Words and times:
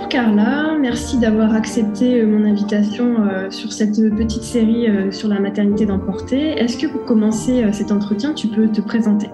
Euh, 0.00 0.06
bonjour 0.06 0.08
Carla, 0.08 0.78
merci 0.78 1.18
d'avoir 1.18 1.54
accepté 1.54 2.20
euh, 2.20 2.26
mon 2.26 2.44
invitation 2.44 3.22
euh, 3.22 3.50
sur 3.50 3.72
cette 3.72 3.96
petite 4.16 4.42
série 4.42 4.88
sur 5.12 5.28
la 5.28 5.40
maternité 5.40 5.86
d'emporter. 5.86 6.52
Est-ce 6.52 6.78
que 6.78 6.86
pour 6.86 7.04
commencer 7.04 7.70
cet 7.72 7.92
entretien, 7.92 8.32
tu 8.32 8.48
peux 8.48 8.68
te 8.68 8.80
présenter? 8.80 9.28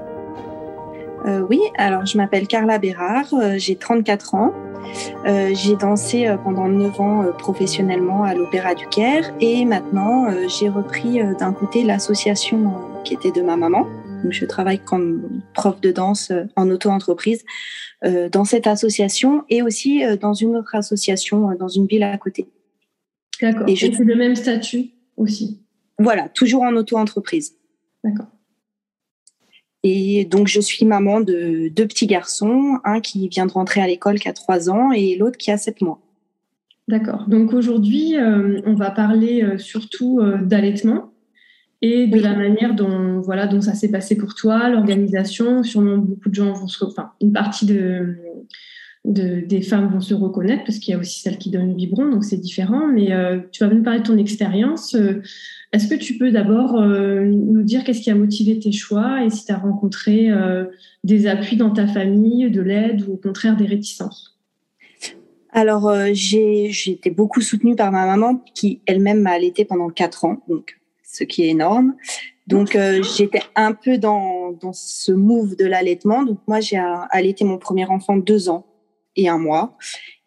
Oui, 1.51 1.61
alors 1.77 2.07
je 2.07 2.17
m'appelle 2.17 2.47
Carla 2.47 2.79
Bérard, 2.79 3.27
j'ai 3.57 3.75
34 3.75 4.35
ans. 4.37 4.53
j'ai 5.25 5.75
dansé 5.75 6.33
pendant 6.45 6.69
9 6.69 7.01
ans 7.01 7.25
professionnellement 7.37 8.23
à 8.23 8.35
l'Opéra 8.35 8.77
du 8.77 8.87
Caire 8.87 9.33
et 9.41 9.65
maintenant 9.65 10.27
j'ai 10.47 10.69
repris 10.69 11.21
d'un 11.41 11.53
côté 11.53 11.83
l'association 11.83 12.75
qui 13.03 13.15
était 13.15 13.33
de 13.33 13.43
ma 13.43 13.57
maman. 13.57 13.87
Je 14.31 14.45
travaille 14.45 14.79
comme 14.79 15.43
prof 15.55 15.81
de 15.81 15.93
danse 15.93 16.33
en 16.57 16.71
auto-entreprise 16.71 17.45
euh, 18.05 18.29
dans 18.29 18.45
cette 18.45 18.67
association 18.67 19.45
et 19.49 19.63
aussi 19.63 20.05
euh, 20.05 20.17
dans 20.17 20.35
une 20.35 20.55
autre 20.55 20.75
association 20.75 21.51
euh, 21.51 21.55
dans 21.57 21.69
une 21.69 21.87
ville 21.87 22.03
à 22.03 22.19
côté. 22.19 22.47
D'accord. 23.41 23.67
Et 23.69 23.75
c'est 23.75 23.89
le 23.89 24.15
même 24.15 24.37
statut 24.37 24.91
aussi. 25.17 25.63
Voilà, 25.99 26.29
toujours 26.29 26.63
en 26.63 26.77
auto-entreprise. 26.77 27.57
D'accord. 28.05 28.27
Et 29.83 30.27
donc, 30.27 30.47
je 30.47 30.61
suis 30.61 30.85
maman 30.85 31.21
de 31.21 31.69
deux 31.69 31.87
petits 31.87 32.07
garçons, 32.07 32.79
un 32.85 33.01
qui 33.01 33.29
vient 33.29 33.47
de 33.47 33.53
rentrer 33.53 33.81
à 33.81 33.87
l'école 33.87 34.19
qui 34.19 34.29
a 34.29 34.35
trois 34.35 34.69
ans 34.69 34.93
et 34.93 35.17
l'autre 35.17 35.39
qui 35.39 35.51
a 35.51 35.57
sept 35.57 35.81
mois. 35.81 36.01
D'accord. 36.89 37.25
Donc 37.29 37.53
aujourd'hui, 37.53 38.15
on 38.19 38.75
va 38.75 38.91
parler 38.91 39.59
surtout 39.59 40.21
d'allaitement 40.43 41.13
et 41.83 42.07
de 42.07 42.21
la 42.21 42.35
manière 42.35 42.75
dont 42.75 43.21
voilà 43.21 43.47
dont 43.47 43.61
ça 43.61 43.75
s'est 43.75 43.91
passé 43.91 44.17
pour 44.17 44.35
toi, 44.35 44.69
l'organisation. 44.69 45.63
Sûrement 45.63 45.99
beaucoup 45.99 46.29
de 46.29 46.35
gens 46.35 46.53
vont 46.53 46.69
se, 46.69 46.85
enfin 46.85 47.11
une 47.21 47.33
partie 47.33 47.67
de, 47.67 48.17
des 49.05 49.63
femmes 49.63 49.89
vont 49.89 50.01
se 50.01 50.15
reconnaître 50.15 50.65
parce 50.65 50.79
qu'il 50.79 50.93
y 50.93 50.95
a 50.95 50.99
aussi 50.99 51.21
celles 51.21 51.39
qui 51.39 51.51
donnent 51.51 51.69
le 51.69 51.75
biberon, 51.75 52.11
donc 52.11 52.25
c'est 52.25 52.39
différent. 52.39 52.89
Mais 52.89 53.13
euh, 53.13 53.39
tu 53.53 53.65
vas 53.65 53.73
nous 53.73 53.83
parler 53.83 54.01
de 54.01 54.07
ton 54.07 54.19
expérience. 54.19 54.95
Euh, 54.95 55.23
est-ce 55.73 55.89
que 55.89 55.95
tu 55.95 56.19
peux 56.19 56.33
d'abord 56.33 56.81
euh, 56.81 57.25
nous 57.25 57.63
dire 57.63 57.85
qu'est-ce 57.85 58.01
qui 58.01 58.11
a 58.11 58.15
motivé 58.15 58.59
tes 58.59 58.73
choix 58.73 59.25
et 59.25 59.31
si 59.31 59.45
tu 59.45 59.53
as 59.53 59.59
rencontré 59.59 60.31
des 61.05 61.27
appuis 61.27 61.57
dans 61.57 61.71
ta 61.71 61.87
famille, 61.87 62.51
de 62.51 62.63
l'aide 62.63 63.05
ou 63.07 63.15
au 63.15 63.17
contraire 63.17 63.57
des 63.57 63.67
réticences? 63.67 64.39
Alors 65.53 65.93
j'ai 66.13 66.71
été 66.87 67.11
beaucoup 67.11 67.41
soutenue 67.41 67.77
par 67.77 67.93
ma 67.93 68.07
maman 68.07 68.43
qui 68.55 68.81
elle-même 68.87 69.21
m'a 69.21 69.33
allaitée 69.33 69.65
pendant 69.65 69.89
quatre 69.89 70.25
ans, 70.25 70.43
donc 70.49 70.79
ce 71.07 71.25
qui 71.25 71.45
est 71.45 71.49
énorme. 71.49 71.95
Donc 72.47 72.77
euh, 72.77 73.03
j'étais 73.03 73.43
un 73.55 73.73
peu 73.73 73.99
dans, 73.99 74.53
dans 74.53 74.73
ce 74.73 75.13
move 75.13 75.57
de 75.57 75.65
l'allaitement. 75.65 76.23
Donc 76.23 76.41
moi 76.47 76.61
j'ai 76.61 76.81
allaité 77.11 77.45
mon 77.45 77.59
premier 77.59 77.87
enfant 77.87 78.17
deux 78.17 78.49
ans 78.49 78.67
et 79.17 79.29
un 79.29 79.39
mois. 79.39 79.77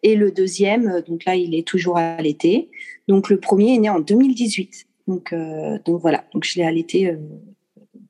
Et 0.02 0.16
le 0.16 0.32
deuxième, 0.32 0.88
euh, 0.88 1.02
donc 1.02 1.24
là 1.24 1.36
il 1.36 1.54
est 1.54 1.66
toujours 1.66 1.96
allaité. 1.98 2.70
Donc 3.08 3.30
le 3.30 3.38
premier 3.38 3.74
est 3.74 3.78
né 3.78 3.90
en 3.90 4.00
2018. 4.00 4.86
Donc, 5.06 5.32
euh, 5.32 5.78
donc 5.84 6.00
voilà, 6.00 6.24
donc 6.32 6.44
je 6.44 6.56
l'ai 6.56 6.64
allaité 6.64 7.16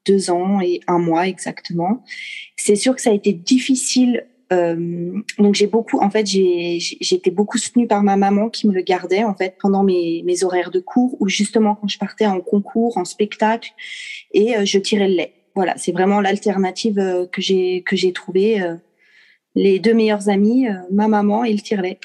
deux 0.06 0.30
ans 0.30 0.60
et 0.60 0.80
un 0.86 0.98
mois 0.98 1.28
exactement. 1.28 2.04
C'est 2.56 2.76
sûr 2.76 2.94
que 2.94 3.00
ça 3.00 3.10
a 3.10 3.14
été 3.14 3.32
difficile 3.32 4.26
euh, 4.52 5.12
donc 5.38 5.54
j'ai 5.54 5.66
beaucoup, 5.68 6.00
en 6.00 6.10
fait, 6.10 6.26
j'ai 6.26 6.78
été 7.00 7.30
beaucoup 7.30 7.56
soutenue 7.56 7.86
par 7.86 8.02
ma 8.02 8.16
maman 8.16 8.48
qui 8.48 8.66
me 8.66 8.72
le 8.72 8.82
gardait 8.82 9.22
en 9.22 9.34
fait 9.34 9.56
pendant 9.60 9.84
mes, 9.84 10.22
mes 10.24 10.42
horaires 10.42 10.70
de 10.70 10.80
cours 10.80 11.16
ou 11.20 11.28
justement 11.28 11.76
quand 11.76 11.88
je 11.88 11.98
partais 11.98 12.26
en 12.26 12.40
concours, 12.40 12.96
en 12.98 13.04
spectacle 13.04 13.70
et 14.32 14.56
euh, 14.56 14.64
je 14.64 14.78
tirais 14.78 15.08
le 15.08 15.14
lait. 15.14 15.32
Voilà, 15.54 15.74
c'est 15.76 15.92
vraiment 15.92 16.20
l'alternative 16.20 16.98
euh, 16.98 17.26
que 17.26 17.40
j'ai 17.40 17.82
que 17.82 17.94
j'ai 17.96 18.12
trouvée. 18.12 18.60
les 19.54 19.78
deux 19.78 19.94
meilleures 19.94 20.28
amies, 20.28 20.66
ma 20.90 21.08
maman 21.08 21.44
et 21.44 21.52
le 21.52 21.58
tire-lait. 21.58 21.98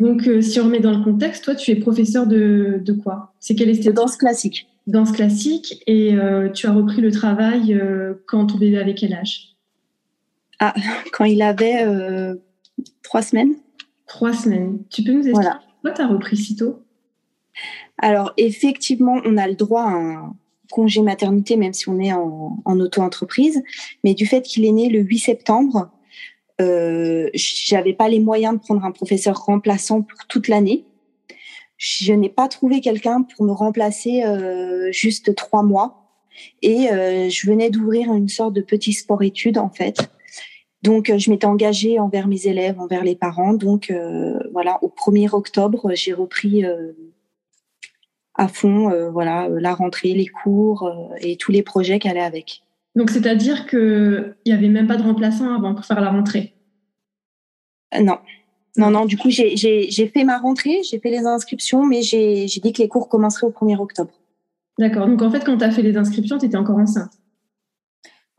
Donc, 0.00 0.28
si 0.40 0.58
on 0.60 0.64
remet 0.64 0.80
dans 0.80 0.96
le 0.96 1.04
contexte, 1.04 1.44
toi, 1.44 1.54
tu 1.54 1.70
es 1.70 1.76
professeur 1.76 2.26
de, 2.26 2.80
de 2.82 2.92
quoi? 2.92 3.34
C'est 3.40 3.54
quelle 3.54 3.68
esthétique? 3.68 3.90
De 3.90 3.96
danse 3.96 4.16
classique. 4.16 4.66
Danse 4.86 5.12
classique. 5.12 5.82
Et 5.86 6.14
tu 6.54 6.66
as 6.66 6.72
repris 6.72 7.02
le 7.02 7.10
travail 7.10 7.78
quand 8.26 8.46
ton 8.46 8.58
bébé 8.58 8.78
avait 8.78 8.94
quel 8.94 9.12
âge? 9.12 9.47
Ah, 10.60 10.74
quand 11.12 11.24
il 11.24 11.42
avait 11.42 11.84
euh, 11.84 12.34
trois 13.02 13.22
semaines. 13.22 13.54
Trois 14.06 14.32
semaines. 14.32 14.82
Tu 14.90 15.02
peux 15.02 15.12
nous 15.12 15.18
expliquer 15.18 15.34
voilà. 15.34 15.60
pourquoi 15.72 15.90
tu 15.92 16.02
as 16.02 16.06
repris 16.06 16.36
si 16.36 16.56
tôt? 16.56 16.82
Alors, 17.98 18.32
effectivement, 18.36 19.20
on 19.24 19.36
a 19.36 19.48
le 19.48 19.54
droit 19.54 19.82
à 19.82 19.90
un 19.90 20.36
congé 20.70 21.02
maternité, 21.02 21.56
même 21.56 21.72
si 21.72 21.88
on 21.88 21.98
est 21.98 22.12
en, 22.12 22.60
auto-entreprise. 22.64 23.62
Mais 24.04 24.14
du 24.14 24.26
fait 24.26 24.42
qu'il 24.42 24.64
est 24.64 24.72
né 24.72 24.88
le 24.88 25.00
8 25.00 25.18
septembre, 25.18 25.90
euh, 26.60 27.30
j'avais 27.34 27.92
pas 27.92 28.08
les 28.08 28.20
moyens 28.20 28.54
de 28.54 28.60
prendre 28.60 28.84
un 28.84 28.92
professeur 28.92 29.36
remplaçant 29.36 30.02
pour 30.02 30.26
toute 30.26 30.48
l'année. 30.48 30.84
Je 31.76 32.12
n'ai 32.12 32.28
pas 32.28 32.48
trouvé 32.48 32.80
quelqu'un 32.80 33.22
pour 33.22 33.44
me 33.44 33.52
remplacer 33.52 34.24
euh, 34.24 34.90
juste 34.90 35.34
trois 35.34 35.62
mois. 35.62 36.04
Et 36.62 36.90
euh, 36.90 37.28
je 37.28 37.46
venais 37.48 37.70
d'ouvrir 37.70 38.12
une 38.12 38.28
sorte 38.28 38.54
de 38.54 38.60
petit 38.60 38.92
sport-études, 38.92 39.58
en 39.58 39.70
fait. 39.70 40.08
Donc, 40.82 41.10
euh, 41.10 41.18
je 41.18 41.30
m'étais 41.30 41.46
engagée 41.46 41.98
envers 41.98 42.28
mes 42.28 42.46
élèves, 42.46 42.78
envers 42.78 43.02
les 43.02 43.16
parents. 43.16 43.54
Donc, 43.54 43.90
euh, 43.90 44.38
voilà, 44.52 44.78
au 44.82 44.88
1er 44.88 45.34
octobre, 45.34 45.90
j'ai 45.94 46.12
repris 46.12 46.64
euh, 46.64 46.92
à 48.34 48.46
fond 48.46 49.10
voilà, 49.10 49.48
la 49.48 49.74
rentrée, 49.74 50.14
les 50.14 50.28
cours 50.28 50.88
et 51.20 51.36
tous 51.36 51.50
les 51.50 51.64
projets 51.64 51.98
qui 51.98 52.08
allaient 52.08 52.20
avec. 52.20 52.62
Donc, 52.94 53.10
c'est-à-dire 53.10 53.66
qu'il 53.66 54.36
n'y 54.46 54.52
avait 54.52 54.68
même 54.68 54.86
pas 54.86 54.96
de 54.96 55.02
remplaçant 55.02 55.52
avant 55.52 55.74
pour 55.74 55.84
faire 55.84 56.00
la 56.00 56.10
rentrée? 56.10 56.54
Non. 58.00 58.18
Non, 58.76 58.92
non, 58.92 59.06
du 59.06 59.16
coup, 59.16 59.28
j'ai 59.30 60.10
fait 60.14 60.22
ma 60.22 60.38
rentrée, 60.38 60.82
j'ai 60.88 61.00
fait 61.00 61.10
les 61.10 61.26
inscriptions, 61.26 61.84
mais 61.84 62.02
j'ai 62.02 62.46
dit 62.46 62.72
que 62.72 62.80
les 62.80 62.88
cours 62.88 63.08
commenceraient 63.08 63.48
au 63.48 63.50
1er 63.50 63.80
octobre. 63.80 64.12
D'accord. 64.78 65.08
Donc, 65.08 65.20
en 65.20 65.30
fait, 65.32 65.44
quand 65.44 65.58
tu 65.58 65.64
as 65.64 65.72
fait 65.72 65.82
les 65.82 65.96
inscriptions, 65.96 66.38
tu 66.38 66.46
étais 66.46 66.56
encore 66.56 66.78
enceinte? 66.78 67.17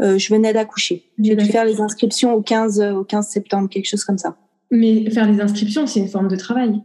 Euh, 0.02 0.18
je 0.18 0.34
venais 0.34 0.54
d'accoucher. 0.54 1.04
J'ai 1.22 1.36
dû 1.36 1.46
faire 1.46 1.66
les 1.66 1.82
inscriptions 1.82 2.34
au 2.34 2.42
15, 2.42 2.82
au 2.82 3.04
15 3.04 3.28
septembre, 3.28 3.70
quelque 3.70 3.88
chose 3.88 4.04
comme 4.04 4.18
ça. 4.18 4.38
Mais 4.72 5.10
faire 5.10 5.30
les 5.30 5.42
inscriptions, 5.42 5.88
c'est 5.88 6.00
une 6.00 6.08
forme 6.08 6.28
de 6.28 6.36
travail. 6.36 6.82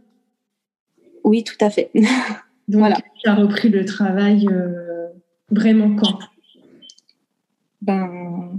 Oui, 1.23 1.43
tout 1.43 1.57
à 1.61 1.69
fait. 1.69 1.91
Donc, 2.67 2.79
voilà. 2.79 2.97
tu 3.21 3.29
as 3.29 3.35
repris 3.35 3.69
le 3.69 3.85
travail 3.85 4.47
euh, 4.51 5.07
vraiment 5.51 5.95
quand? 5.95 6.19
Ben, 7.81 8.51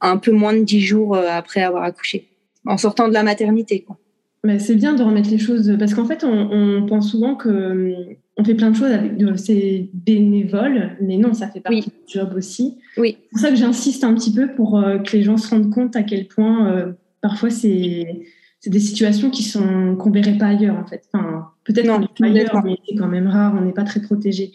un 0.00 0.16
peu 0.16 0.32
moins 0.32 0.54
de 0.54 0.62
dix 0.62 0.80
jours 0.80 1.16
euh, 1.16 1.28
après 1.28 1.62
avoir 1.62 1.82
accouché, 1.82 2.28
en 2.66 2.76
sortant 2.76 3.08
de 3.08 3.12
la 3.12 3.22
maternité. 3.22 3.82
Quoi. 3.82 3.98
Mais 4.44 4.58
c'est 4.58 4.74
bien 4.74 4.94
de 4.94 5.02
remettre 5.02 5.30
les 5.30 5.38
choses 5.38 5.74
parce 5.78 5.94
qu'en 5.94 6.06
fait, 6.06 6.24
on, 6.24 6.86
pense 6.86 7.10
souvent 7.10 7.34
que 7.34 8.16
on 8.36 8.44
fait 8.44 8.54
plein 8.54 8.70
de 8.70 8.76
choses 8.76 8.92
avec 8.92 9.16
de 9.16 9.36
ces 9.36 9.90
bénévoles, 9.92 10.96
mais 11.00 11.16
non, 11.16 11.34
ça 11.34 11.48
fait 11.48 11.60
partie 11.60 11.82
du 11.82 11.90
job 12.06 12.32
aussi. 12.36 12.78
Oui. 12.96 13.16
C'est 13.20 13.28
pour 13.30 13.38
ça 13.40 13.50
que 13.50 13.56
j'insiste 13.56 14.04
un 14.04 14.14
petit 14.14 14.32
peu 14.32 14.54
pour 14.54 14.78
euh, 14.78 14.98
que 14.98 15.16
les 15.16 15.22
gens 15.22 15.36
se 15.36 15.50
rendent 15.50 15.72
compte 15.72 15.96
à 15.96 16.02
quel 16.02 16.26
point 16.26 16.70
euh, 16.70 16.92
parfois 17.20 17.50
c'est 17.50 18.22
des 18.66 18.80
situations 18.80 19.30
qui 19.30 19.42
sont 19.42 19.96
qu'on 19.96 20.10
verrait 20.10 20.38
pas 20.38 20.46
ailleurs 20.46 20.76
en 20.76 20.86
fait. 20.86 21.02
Enfin, 21.12 21.48
peut-être 21.64 21.90
ailleurs, 22.22 22.62
mais 22.64 22.76
c'est 22.88 22.94
quand 22.94 23.08
même 23.08 23.26
rare. 23.26 23.54
On 23.58 23.64
n'est 23.64 23.72
pas 23.72 23.84
très 23.84 24.00
protégé. 24.00 24.52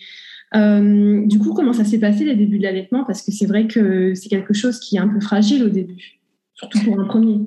Euh, 0.55 1.25
du 1.25 1.37
coup, 1.39 1.53
comment 1.53 1.73
ça 1.73 1.83
s'est 1.83 1.99
passé 1.99 2.23
les 2.23 2.35
débuts 2.35 2.59
de 2.59 2.63
l'allaitement? 2.63 3.03
Parce 3.03 3.21
que 3.21 3.31
c'est 3.31 3.45
vrai 3.45 3.67
que 3.67 4.13
c'est 4.13 4.29
quelque 4.29 4.53
chose 4.53 4.79
qui 4.79 4.95
est 4.95 4.99
un 4.99 5.07
peu 5.07 5.19
fragile 5.19 5.63
au 5.63 5.69
début, 5.69 6.19
surtout 6.53 6.79
pour 6.83 6.99
un 6.99 7.05
premier. 7.05 7.39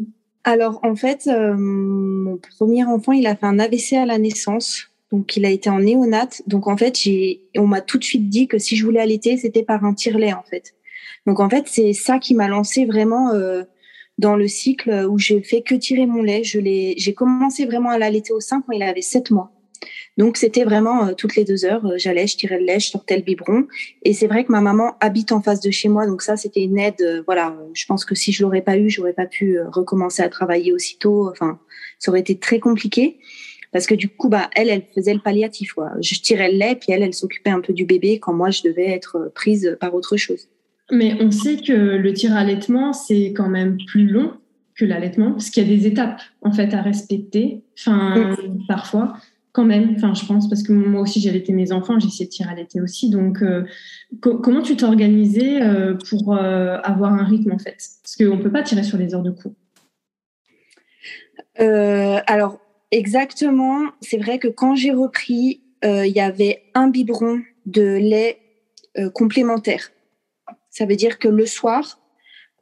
Alors 0.45 0.81
en 0.83 0.95
fait, 0.95 1.29
mon 1.29 2.39
premier 2.59 2.85
enfant, 2.85 3.13
il 3.13 3.27
a 3.27 3.35
fait 3.35 3.47
un 3.47 3.59
AVC 3.59 3.95
à 3.95 4.07
la 4.07 4.19
naissance. 4.19 4.89
Donc, 5.13 5.37
il 5.37 5.47
a 5.47 5.51
été 5.51 5.71
en 5.71 5.81
néonate. 5.81 6.43
Donc, 6.47 6.67
en 6.67 6.77
fait, 6.77 6.99
j'ai, 6.99 7.43
on 7.57 7.67
m'a 7.67 7.81
tout 7.81 7.99
de 7.99 8.05
suite 8.05 8.29
dit 8.29 8.47
que 8.47 8.59
si 8.59 8.77
je 8.77 8.85
voulais 8.85 9.01
allaiter, 9.01 9.37
c'était 9.37 9.63
par 9.63 9.85
un 9.85 9.95
tire-lait, 9.95 10.33
en 10.33 10.43
fait. 10.43 10.75
Donc, 11.27 11.41
en 11.41 11.49
fait, 11.49 11.65
c'est 11.67 11.93
ça 11.93 12.19
qui 12.19 12.35
m'a 12.35 12.49
lancé 12.49 12.85
vraiment 12.85 13.33
euh, 13.33 13.63
dans 14.19 14.37
le 14.37 14.49
cycle 14.49 15.07
où 15.09 15.19
j'ai 15.19 15.43
fait 15.43 15.63
que 15.63 15.75
tirer 15.75 16.07
mon 16.07 16.23
lait. 16.23 16.45
Je 16.45 16.59
l'ai, 16.59 16.95
j'ai 16.99 17.15
commencé 17.15 17.65
vraiment 17.65 17.91
à 17.91 17.99
l'allaiter 17.99 18.33
au 18.33 18.41
sein 18.41 18.63
quand 18.67 18.73
il 18.73 18.83
avait 18.83 19.03
sept 19.03 19.31
mois. 19.31 19.51
Donc, 20.19 20.37
c'était 20.37 20.65
vraiment 20.65 21.07
euh, 21.07 21.15
toutes 21.15 21.37
les 21.37 21.45
deux 21.45 21.65
heures, 21.65 21.87
euh, 21.87 21.97
j'allais, 21.97 22.27
je 22.27 22.37
tirais 22.37 22.59
le 22.59 22.67
lait, 22.67 22.81
je 22.81 22.91
sortais 22.91 23.17
le 23.17 23.23
biberon. 23.23 23.67
Et 24.03 24.13
c'est 24.13 24.27
vrai 24.27 24.45
que 24.45 24.53
ma 24.53 24.61
maman 24.61 24.97
habite 25.01 25.33
en 25.33 25.41
face 25.41 25.61
de 25.61 25.71
chez 25.71 25.89
moi, 25.89 26.07
donc 26.07 26.21
ça, 26.21 26.37
c'était 26.37 26.63
une 26.63 26.79
aide. 26.79 27.23
voilà, 27.25 27.57
je 27.73 27.87
pense 27.87 28.05
que 28.05 28.15
si 28.15 28.33
je 28.33 28.43
l'aurais 28.43 28.63
pas 28.63 28.77
eu, 28.77 28.91
j'aurais 28.91 29.15
pas 29.15 29.27
pu 29.27 29.59
recommencer 29.73 30.23
à 30.23 30.29
travailler 30.29 30.73
aussitôt. 30.73 31.31
Enfin, 31.31 31.59
ça 31.99 32.11
aurait 32.11 32.21
été 32.21 32.39
très 32.39 32.59
compliqué. 32.59 33.19
Parce 33.73 33.87
que 33.87 33.95
du 33.95 34.09
coup, 34.09 34.29
bah, 34.29 34.51
elle, 34.55 34.69
elle 34.69 34.83
faisait 34.95 35.15
le 35.15 35.21
palliatif. 35.21 35.73
Quoi. 35.73 35.91
Je 36.01 36.15
tirais 36.21 36.51
le 36.51 36.59
lait, 36.59 36.77
puis 36.77 36.93
elle, 36.93 37.03
elle 37.03 37.15
s'occupait 37.15 37.51
un 37.51 37.61
peu 37.61 37.73
du 37.73 37.85
bébé 37.85 38.19
quand 38.19 38.33
moi, 38.33 38.51
je 38.51 38.63
devais 38.63 38.89
être 38.89 39.31
prise 39.35 39.77
par 39.81 39.95
autre 39.95 40.17
chose. 40.17 40.49
Mais 40.91 41.15
on 41.21 41.31
sait 41.31 41.57
que 41.57 41.73
le 41.73 42.13
tir 42.15 42.35
allaitement, 42.35 42.93
c'est 42.93 43.33
quand 43.37 43.49
même 43.49 43.77
plus 43.87 44.07
long 44.07 44.33
que 44.75 44.85
l'allaitement, 44.85 45.33
parce 45.33 45.51
qu'il 45.51 45.69
y 45.69 45.73
a 45.73 45.77
des 45.77 45.87
étapes 45.87 46.21
en 46.41 46.53
fait 46.53 46.73
à 46.73 46.81
respecter. 46.81 47.63
Enfin, 47.79 48.37
parfois, 48.69 49.15
quand 49.53 49.65
même. 49.65 49.95
Enfin, 49.97 50.15
je 50.15 50.25
pense 50.25 50.49
parce 50.49 50.63
que 50.63 50.73
moi 50.73 51.01
aussi 51.01 51.21
j'ai 51.21 51.31
allaité 51.31 51.53
mes 51.53 51.73
enfants, 51.73 51.99
j'ai 51.99 52.07
essayé 52.07 52.27
de 52.27 52.31
tirer 52.31 52.51
allaiter 52.51 52.81
aussi. 52.81 53.11
Donc, 53.11 53.43
euh, 53.43 53.65
comment 54.21 54.63
tu 54.63 54.77
t'es 54.77 54.85
organisée 54.85 55.61
euh, 55.61 55.95
pour 56.09 56.35
euh, 56.35 56.79
avoir 56.85 57.13
un 57.13 57.25
rythme 57.25 57.53
en 57.53 57.59
fait? 57.59 57.77
Parce 58.03 58.17
qu'on 58.17 58.39
peut 58.39 58.53
pas 58.53 58.63
tirer 58.63 58.85
sur 58.85 58.99
les 58.99 59.15
heures 59.15 59.23
de 59.23 59.33
cours. 59.33 59.53
Alors, 61.57 62.61
exactement, 62.91 63.87
c'est 64.01 64.19
vrai 64.19 64.39
que 64.39 64.49
quand 64.49 64.75
j'ai 64.75 64.93
repris, 64.93 65.63
il 65.83 66.13
y 66.13 66.21
avait 66.21 66.63
un 66.75 66.89
biberon 66.89 67.41
de 67.67 67.83
lait 67.83 68.39
complémentaire. 69.15 69.91
Ça 70.71 70.87
veut 70.87 70.97
dire 70.97 71.19
que 71.19 71.29
le 71.29 71.47
soir, 71.47 71.99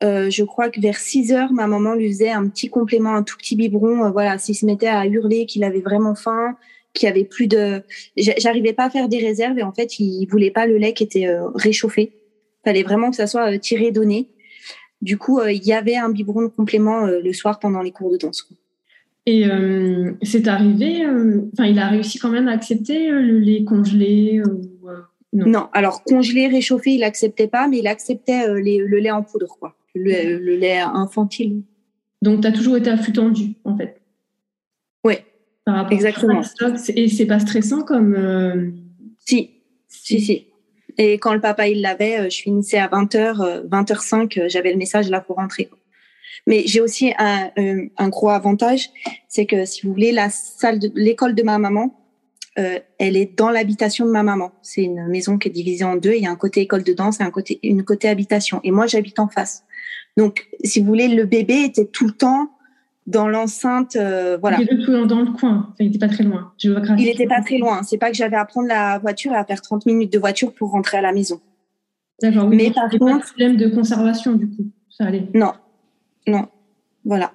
euh, 0.02 0.28
je 0.30 0.44
crois 0.44 0.68
que 0.68 0.80
vers 0.80 0.98
6 0.98 1.32
heures, 1.32 1.52
ma 1.52 1.66
maman 1.66 1.94
lui 1.94 2.08
faisait 2.08 2.30
un 2.30 2.48
petit 2.48 2.68
complément, 2.68 3.14
un 3.14 3.22
tout 3.22 3.36
petit 3.36 3.56
biberon. 3.56 4.04
Euh, 4.04 4.10
voilà, 4.10 4.38
s'il 4.38 4.54
se 4.54 4.66
mettait 4.66 4.88
à 4.88 5.06
hurler, 5.06 5.46
qu'il 5.46 5.64
avait 5.64 5.80
vraiment 5.80 6.14
faim, 6.14 6.56
qu'il 6.92 7.08
avait 7.08 7.24
plus 7.24 7.46
de, 7.46 7.82
j'arrivais 8.16 8.72
pas 8.72 8.84
à 8.84 8.90
faire 8.90 9.08
des 9.08 9.18
réserves 9.18 9.58
et 9.58 9.62
en 9.62 9.72
fait, 9.72 9.98
il 9.98 10.26
voulait 10.26 10.50
pas 10.50 10.66
le 10.66 10.76
lait 10.76 10.92
qui 10.92 11.04
était 11.04 11.26
euh, 11.26 11.48
réchauffé. 11.54 12.12
Fallait 12.64 12.82
vraiment 12.82 13.10
que 13.10 13.16
ça 13.16 13.26
soit 13.26 13.58
tiré 13.58 13.90
donné. 13.90 14.28
Du 15.02 15.18
coup, 15.18 15.42
il 15.42 15.64
y 15.64 15.72
avait 15.72 15.96
un 15.96 16.08
biberon 16.08 16.42
de 16.42 16.48
complément 16.48 17.06
le 17.06 17.32
soir 17.32 17.60
pendant 17.60 17.82
les 17.82 17.92
cours 17.92 18.10
de 18.10 18.16
danse. 18.16 18.48
Et 19.28 19.44
c'est 20.22 20.46
arrivé, 20.46 21.04
enfin, 21.52 21.64
il 21.66 21.78
a 21.80 21.88
réussi 21.88 22.18
quand 22.18 22.30
même 22.30 22.46
à 22.46 22.52
accepter 22.52 23.10
le 23.10 23.38
lait 23.38 23.64
congelé 23.64 24.40
non? 25.32 25.46
non. 25.46 25.68
alors 25.72 26.04
congelé, 26.04 26.46
réchauffé, 26.46 26.92
il 26.92 27.02
acceptait 27.02 27.48
pas, 27.48 27.66
mais 27.66 27.78
il 27.78 27.88
acceptait 27.88 28.46
le 28.46 28.98
lait 28.98 29.10
en 29.10 29.24
poudre, 29.24 29.56
quoi 29.58 29.74
le, 29.98 30.56
lait 30.56 30.78
infantile. 30.78 31.62
Donc, 32.22 32.42
tu 32.42 32.46
as 32.46 32.52
toujours 32.52 32.76
été 32.76 32.90
à 32.90 32.96
flux 32.96 33.12
tendu, 33.12 33.54
en 33.64 33.76
fait? 33.76 34.00
Oui, 35.04 35.14
exactement. 35.90 36.42
Et 36.94 37.08
c'est 37.08 37.26
pas 37.26 37.38
stressant 37.38 37.82
comme. 37.82 38.14
Euh, 38.14 38.70
si, 39.18 39.50
si, 39.88 40.20
si. 40.20 40.46
Et 40.98 41.14
quand 41.14 41.34
le 41.34 41.40
papa 41.40 41.68
il 41.68 41.82
l'avait, 41.82 42.20
euh, 42.20 42.30
je 42.30 42.38
finissais 42.38 42.78
à 42.78 42.88
20h, 42.88 43.68
20h05, 43.68 44.48
j'avais 44.48 44.72
le 44.72 44.78
message 44.78 45.10
là 45.10 45.20
pour 45.20 45.36
rentrer. 45.36 45.68
Mais 46.46 46.62
j'ai 46.66 46.80
aussi 46.80 47.12
un, 47.18 47.50
euh, 47.58 47.88
un, 47.96 48.08
gros 48.08 48.30
avantage, 48.30 48.90
c'est 49.28 49.46
que 49.46 49.64
si 49.64 49.86
vous 49.86 49.92
voulez, 49.92 50.12
la 50.12 50.30
salle 50.30 50.78
de 50.78 50.90
l'école 50.94 51.34
de 51.34 51.42
ma 51.42 51.58
maman, 51.58 52.02
elle 52.56 53.18
est 53.18 53.36
dans 53.36 53.50
l'habitation 53.50 54.06
de 54.06 54.10
ma 54.10 54.22
maman. 54.22 54.50
C'est 54.62 54.82
une 54.82 55.08
maison 55.08 55.36
qui 55.36 55.48
est 55.48 55.50
divisée 55.50 55.84
en 55.84 55.96
deux. 55.96 56.14
Il 56.14 56.22
y 56.22 56.26
a 56.26 56.30
un 56.30 56.36
côté 56.36 56.62
école 56.62 56.84
de 56.84 56.94
danse 56.94 57.20
et 57.20 57.22
un 57.22 57.30
côté, 57.30 57.60
une 57.62 57.84
côté 57.84 58.08
habitation. 58.08 58.60
Et 58.64 58.70
moi, 58.70 58.86
j'habite 58.86 59.18
en 59.18 59.28
face. 59.28 59.64
Donc, 60.16 60.48
si 60.64 60.80
vous 60.80 60.86
voulez, 60.86 61.08
le 61.08 61.26
bébé 61.26 61.64
était 61.64 61.84
tout 61.84 62.06
le 62.06 62.12
temps 62.12 62.50
dans 63.06 63.28
l'enceinte, 63.28 63.96
euh, 63.96 64.36
voilà. 64.40 64.58
Il 64.58 64.64
était 64.64 64.84
tout 64.84 65.06
dans 65.06 65.20
le 65.20 65.32
coin, 65.32 65.72
il 65.78 65.86
n'était 65.86 65.98
pas 65.98 66.08
très 66.08 66.24
loin. 66.24 66.52
il 66.62 67.04
n'était 67.04 67.26
pas 67.26 67.40
très 67.40 67.58
loin. 67.58 67.82
C'est 67.82 67.98
pas 67.98 68.10
que 68.10 68.16
j'avais 68.16 68.36
à 68.36 68.44
prendre 68.44 68.68
la 68.68 68.98
voiture 68.98 69.32
et 69.32 69.36
à 69.36 69.44
faire 69.44 69.62
30 69.62 69.86
minutes 69.86 70.12
de 70.12 70.18
voiture 70.18 70.52
pour 70.52 70.70
rentrer 70.72 70.98
à 70.98 71.02
la 71.02 71.12
maison. 71.12 71.40
D'accord. 72.20 72.48
Mais 72.48 72.70
par 72.70 72.90
contre, 72.90 73.04
pas 73.04 73.18
de 73.18 73.22
problème 73.22 73.56
de 73.56 73.68
conservation 73.68 74.32
du 74.32 74.48
coup, 74.48 74.70
ça 74.90 75.04
allait. 75.04 75.28
Non, 75.34 75.52
non, 76.26 76.48
voilà. 77.04 77.32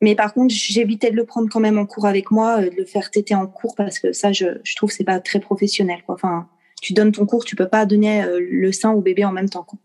Mais 0.00 0.14
par 0.14 0.34
contre, 0.34 0.54
j'évitais 0.54 1.10
de 1.10 1.16
le 1.16 1.24
prendre 1.24 1.48
quand 1.50 1.60
même 1.60 1.78
en 1.78 1.86
cours 1.86 2.06
avec 2.06 2.30
moi, 2.30 2.60
euh, 2.60 2.70
de 2.70 2.76
le 2.76 2.84
faire 2.84 3.10
téter 3.10 3.34
en 3.34 3.46
cours 3.46 3.74
parce 3.74 3.98
que 3.98 4.12
ça, 4.12 4.32
je, 4.32 4.46
je 4.62 4.76
trouve, 4.76 4.90
c'est 4.90 5.04
pas 5.04 5.20
très 5.20 5.40
professionnel. 5.40 6.00
Quoi. 6.04 6.14
Enfin, 6.16 6.46
tu 6.82 6.92
donnes 6.92 7.12
ton 7.12 7.24
cours, 7.24 7.44
tu 7.44 7.56
peux 7.56 7.68
pas 7.68 7.86
donner 7.86 8.22
euh, 8.22 8.38
le 8.40 8.72
sein 8.72 8.92
au 8.92 9.00
bébé 9.00 9.24
en 9.24 9.32
même 9.32 9.48
temps. 9.48 9.62
Quoi. 9.62 9.78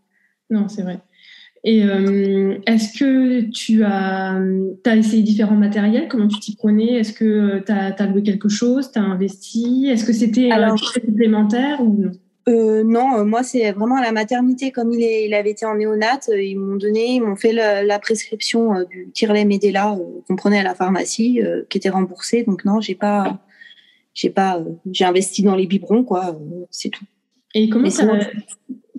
Non, 0.50 0.68
c'est 0.68 0.82
vrai. 0.82 0.98
Et 1.64 1.84
euh, 1.84 2.58
est-ce 2.66 2.98
que 2.98 3.42
tu 3.50 3.84
as, 3.84 4.38
as, 4.86 4.96
essayé 4.96 5.22
différents 5.22 5.56
matériels? 5.56 6.08
Comment 6.08 6.28
tu 6.28 6.38
t'y 6.38 6.56
prenais? 6.56 6.94
Est-ce 6.94 7.12
que 7.12 7.62
tu 7.64 7.72
as, 7.72 8.06
loué 8.06 8.22
quelque 8.22 8.48
chose? 8.48 8.90
Tu 8.92 8.98
as 8.98 9.02
investi? 9.02 9.86
Est-ce 9.88 10.04
que 10.04 10.12
c'était 10.12 10.50
un 10.50 10.74
complémentaire 11.06 11.80
ou 11.82 11.94
non? 11.98 12.12
Euh, 12.50 12.82
non, 12.84 13.18
euh, 13.18 13.24
moi 13.24 13.42
c'est 13.42 13.72
vraiment 13.72 13.96
à 13.96 14.02
la 14.02 14.12
maternité. 14.12 14.70
Comme 14.70 14.92
il, 14.92 15.02
est, 15.02 15.26
il 15.26 15.34
avait 15.34 15.50
été 15.50 15.64
en 15.64 15.76
néonate, 15.76 16.30
ils 16.34 16.58
m'ont 16.58 16.76
donné, 16.76 17.14
ils 17.14 17.20
m'ont 17.20 17.36
fait 17.36 17.52
la, 17.52 17.98
prescription 17.98 18.84
du 18.88 19.10
tire-lait 19.12 19.44
Medela 19.44 19.96
qu'on 20.26 20.36
prenait 20.36 20.60
à 20.60 20.62
la 20.62 20.74
pharmacie, 20.74 21.40
qui 21.68 21.78
était 21.78 21.90
remboursée. 21.90 22.42
Donc 22.42 22.64
non, 22.64 22.80
j'ai 22.80 22.94
pas, 22.94 23.38
j'ai 24.14 24.30
pas, 24.30 24.62
j'ai 24.90 25.04
investi 25.04 25.42
dans 25.42 25.56
les 25.56 25.66
biberons, 25.66 26.04
quoi. 26.04 26.38
c'est 26.70 26.90
tout. 26.90 27.04
Et 27.54 27.68
comment 27.68 27.88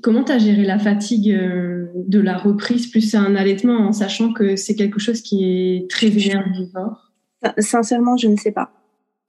Comment 0.01 0.24
tu 0.24 0.31
as 0.31 0.39
géré 0.39 0.63
la 0.63 0.80
fatigue 0.80 1.31
euh, 1.31 1.88
de 1.95 2.19
la 2.19 2.38
reprise? 2.38 2.88
Plus 2.88 3.13
un 3.13 3.36
allaitement 3.36 3.88
en 3.88 3.94
sachant 3.94 4.33
que 4.33 4.56
c'est 4.56 4.75
quelque 4.75 5.00
chose 5.00 5.21
qui 5.21 5.45
est 5.45 5.89
très 5.89 6.07
énergivore 6.07 7.12
Sincèrement, 7.59 8.18
je 8.18 8.27
ne 8.27 8.36
sais 8.36 8.51
pas. 8.51 8.71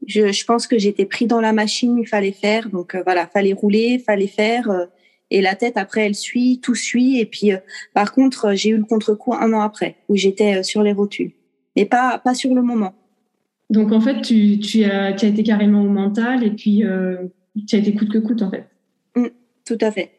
Je, 0.07 0.45
pense 0.45 0.67
que 0.67 0.79
j'étais 0.79 1.07
pris 1.07 1.27
dans 1.27 1.41
la 1.41 1.53
machine, 1.53 1.99
il 1.99 2.07
fallait 2.07 2.33
faire. 2.33 2.69
Donc 2.69 2.95
euh, 2.95 3.03
voilà, 3.05 3.27
fallait 3.27 3.53
rouler, 3.53 3.99
fallait 3.99 4.27
faire. 4.27 4.71
Euh, 4.71 4.87
et 5.31 5.41
la 5.41 5.55
tête, 5.55 5.77
après, 5.77 6.07
elle 6.07 6.15
suit, 6.15 6.61
tout 6.63 6.75
suit. 6.75 7.19
Et 7.19 7.27
puis, 7.27 7.53
par 7.95 8.13
contre, 8.13 8.53
j'ai 8.55 8.71
eu 8.71 8.77
le 8.77 8.85
contre-coup 8.85 9.33
un 9.33 9.53
an 9.55 9.61
après, 9.61 9.97
où 10.09 10.17
j'étais 10.17 10.63
sur 10.63 10.83
les 10.83 10.93
rotules. 10.93 11.33
Mais 11.75 11.87
pas, 11.87 12.19
pas 12.19 12.35
sur 12.35 12.55
le 12.55 12.61
moment. 12.61 12.93
Donc 13.71 13.93
en 13.93 14.01
fait, 14.01 14.21
tu, 14.21 14.59
tu, 14.59 14.85
as, 14.85 15.15
tu 15.15 15.25
as 15.25 15.29
été 15.31 15.43
carrément 15.43 15.83
au 15.83 15.89
mental 15.89 16.45
et 16.45 16.51
puis 16.51 16.85
tu 17.67 17.77
as 17.77 17.79
été 17.79 17.95
coûte 17.95 18.11
que 18.11 18.19
coûte 18.19 18.43
en 18.43 18.51
fait. 18.51 18.67
Mmh, 19.17 19.29
tout 19.65 19.79
à 19.81 19.91
fait. 19.91 20.11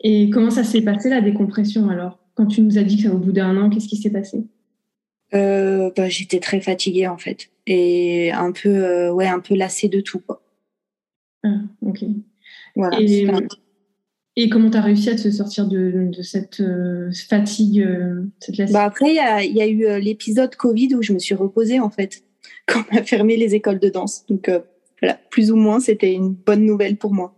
Et 0.00 0.30
comment 0.30 0.50
ça 0.50 0.64
s'est 0.64 0.82
passé 0.82 1.10
la 1.10 1.20
décompression 1.20 1.88
alors? 1.88 2.18
Quand 2.34 2.46
tu 2.46 2.62
nous 2.62 2.78
as 2.78 2.82
dit 2.82 3.02
que 3.02 3.08
au 3.08 3.18
bout 3.18 3.32
d'un 3.32 3.56
an, 3.56 3.70
qu'est-ce 3.70 3.88
qui 3.88 3.96
s'est 3.96 4.10
passé? 4.10 4.44
Euh, 5.34 5.90
bah, 5.96 6.08
J'étais 6.08 6.40
très 6.40 6.60
fatiguée 6.60 7.06
en 7.06 7.18
fait 7.18 7.50
et 7.66 8.32
un 8.32 8.52
peu, 8.52 8.68
euh, 8.68 9.12
ouais, 9.12 9.26
un 9.26 9.40
peu 9.40 9.54
lassée 9.54 9.88
de 9.88 10.00
tout. 10.00 10.20
Quoi. 10.20 10.42
Ah, 11.42 11.60
ok. 11.82 12.04
Voilà, 12.76 12.98
et, 14.36 14.48
comment 14.48 14.68
tu 14.68 14.76
as 14.76 14.80
réussi 14.80 15.10
à 15.10 15.14
te 15.14 15.30
sortir 15.30 15.68
de, 15.68 16.10
cette 16.22 16.60
euh, 16.60 17.08
fatigue, 17.28 17.86
cette 18.40 18.72
bah 18.72 18.82
Après, 18.82 19.10
il 19.10 19.54
y 19.54 19.62
a, 19.62 19.68
eu 19.68 20.00
l'épisode 20.00 20.56
Covid 20.56 20.96
où 20.96 21.02
je 21.02 21.12
me 21.12 21.20
suis 21.20 21.36
reposée 21.36 21.78
en 21.78 21.90
fait, 21.90 22.24
quand 22.66 22.82
on 22.90 22.96
a 22.96 23.02
fermé 23.04 23.36
les 23.36 23.54
écoles 23.54 23.78
de 23.78 23.90
danse. 23.90 24.26
Donc 24.26 24.50
voilà, 25.00 25.20
plus 25.30 25.52
ou 25.52 25.56
moins, 25.56 25.78
c'était 25.78 26.12
une 26.12 26.30
bonne 26.30 26.66
nouvelle 26.66 26.96
pour 26.96 27.14
moi. 27.14 27.32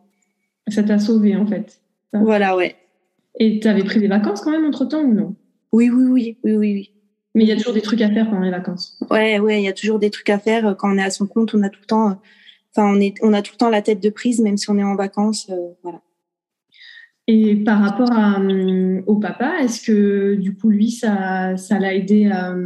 Ça 0.69 0.83
t'a 0.83 0.99
sauvé 0.99 1.37
en 1.37 1.47
fait 1.47 1.81
voilà, 2.23 2.57
ouais. 2.57 2.77
Et 3.39 3.61
tu 3.61 3.69
avais 3.69 3.85
pris 3.85 4.01
des 4.01 4.09
vacances 4.09 4.41
quand 4.41 4.51
même 4.51 4.65
entre-temps 4.65 5.03
ou 5.03 5.13
non? 5.13 5.35
Oui, 5.73 5.91
oui, 5.91 6.05
oui, 6.05 6.39
oui, 6.45 6.57
oui, 6.57 6.91
Mais 7.37 7.45
il 7.45 7.49
y 7.49 7.53
a 7.53 7.57
toujours 7.57 7.75
des 7.75 7.83
trucs 7.83 8.01
à 8.01 8.11
faire 8.11 8.29
pendant 8.29 8.43
les 8.43 8.51
vacances. 8.51 8.99
Ouais, 9.11 9.39
ouais, 9.39 9.61
il 9.61 9.65
y 9.65 9.69
a 9.69 9.73
toujours 9.73 9.99
des 9.99 10.11
trucs 10.11 10.31
à 10.31 10.39
faire. 10.39 10.75
Quand 10.77 10.93
on 10.93 10.99
est 10.99 11.05
à 11.05 11.11
son 11.11 11.27
compte, 11.27 11.55
on 11.55 11.63
a 11.63 11.69
tout 11.69 11.81
le 11.83 11.87
temps, 11.87 12.19
enfin, 12.75 12.93
on, 12.93 13.01
est, 13.01 13.15
on 13.23 13.33
a 13.33 13.43
tout 13.43 13.53
le 13.55 13.59
temps 13.59 13.69
la 13.69 13.83
tête 13.83 14.03
de 14.03 14.11
prise, 14.11 14.41
même 14.41 14.57
si 14.57 14.69
on 14.71 14.79
est 14.79 14.83
en 14.83 14.97
vacances. 14.97 15.49
Euh, 15.51 15.69
voilà. 15.83 16.01
Et 17.29 17.57
par 17.57 17.81
rapport 17.81 18.11
euh, 18.11 19.03
au 19.07 19.17
papa, 19.17 19.53
est-ce 19.61 19.87
que 19.87 20.35
du 20.35 20.57
coup, 20.57 20.71
lui, 20.71 20.91
ça, 20.91 21.57
ça 21.57 21.79
l'a 21.79 21.95
aidé 21.95 22.27
à, 22.27 22.57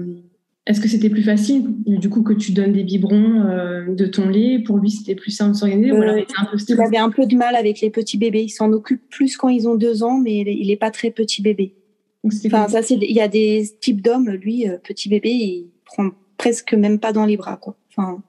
est-ce 0.71 0.81
que 0.81 0.89
c'était 0.89 1.11
plus 1.11 1.25
facile, 1.25 1.65
du 1.85 2.09
coup, 2.11 2.23
que 2.23 2.35
tu 2.35 2.53
donnes 2.53 2.73
des 2.73 2.85
biberons 2.85 3.43
euh, 3.43 3.93
de 3.93 4.07
ton 4.07 4.29
lait? 4.29 4.61
Pour 4.65 4.77
lui, 4.77 4.91
c'était 4.91 5.17
plus 5.17 5.33
simple 5.33 5.53
de 5.53 5.57
s'organiser 5.57 5.91
euh, 5.91 6.23
Il 6.69 6.81
avait 6.81 6.99
un 6.99 7.11
peu 7.11 7.27
de 7.27 7.35
mal 7.35 7.57
avec 7.57 7.81
les 7.81 7.91
petits 7.91 8.19
bébés. 8.19 8.43
Il 8.43 8.51
s'en 8.51 8.71
occupe 8.73 9.03
plus 9.09 9.37
quand 9.37 9.49
ils 9.49 9.67
ont 9.67 9.75
deux 9.75 10.05
ans, 10.05 10.21
mais 10.21 10.41
il 10.41 10.69
n'est 10.69 10.77
pas 10.77 10.93
très 10.93 11.11
petit 11.11 11.43
bébé. 11.43 11.75
Enfin, 12.25 12.69
ça, 12.69 12.83
c'est, 12.83 12.95
il 12.97 13.13
y 13.13 13.21
a 13.21 13.29
des 13.29 13.69
types 13.81 14.03
d'hommes, 14.03 14.31
lui, 14.31 14.69
euh, 14.69 14.77
petit 14.79 15.09
bébé, 15.09 15.31
il 15.31 15.67
prend 15.85 16.11
presque 16.37 16.75
même 16.75 16.99
pas 16.99 17.13
dans 17.13 17.27
les 17.27 17.37
bras, 17.37 17.57
quoi. 17.57 17.77
Enfin, 17.91 18.23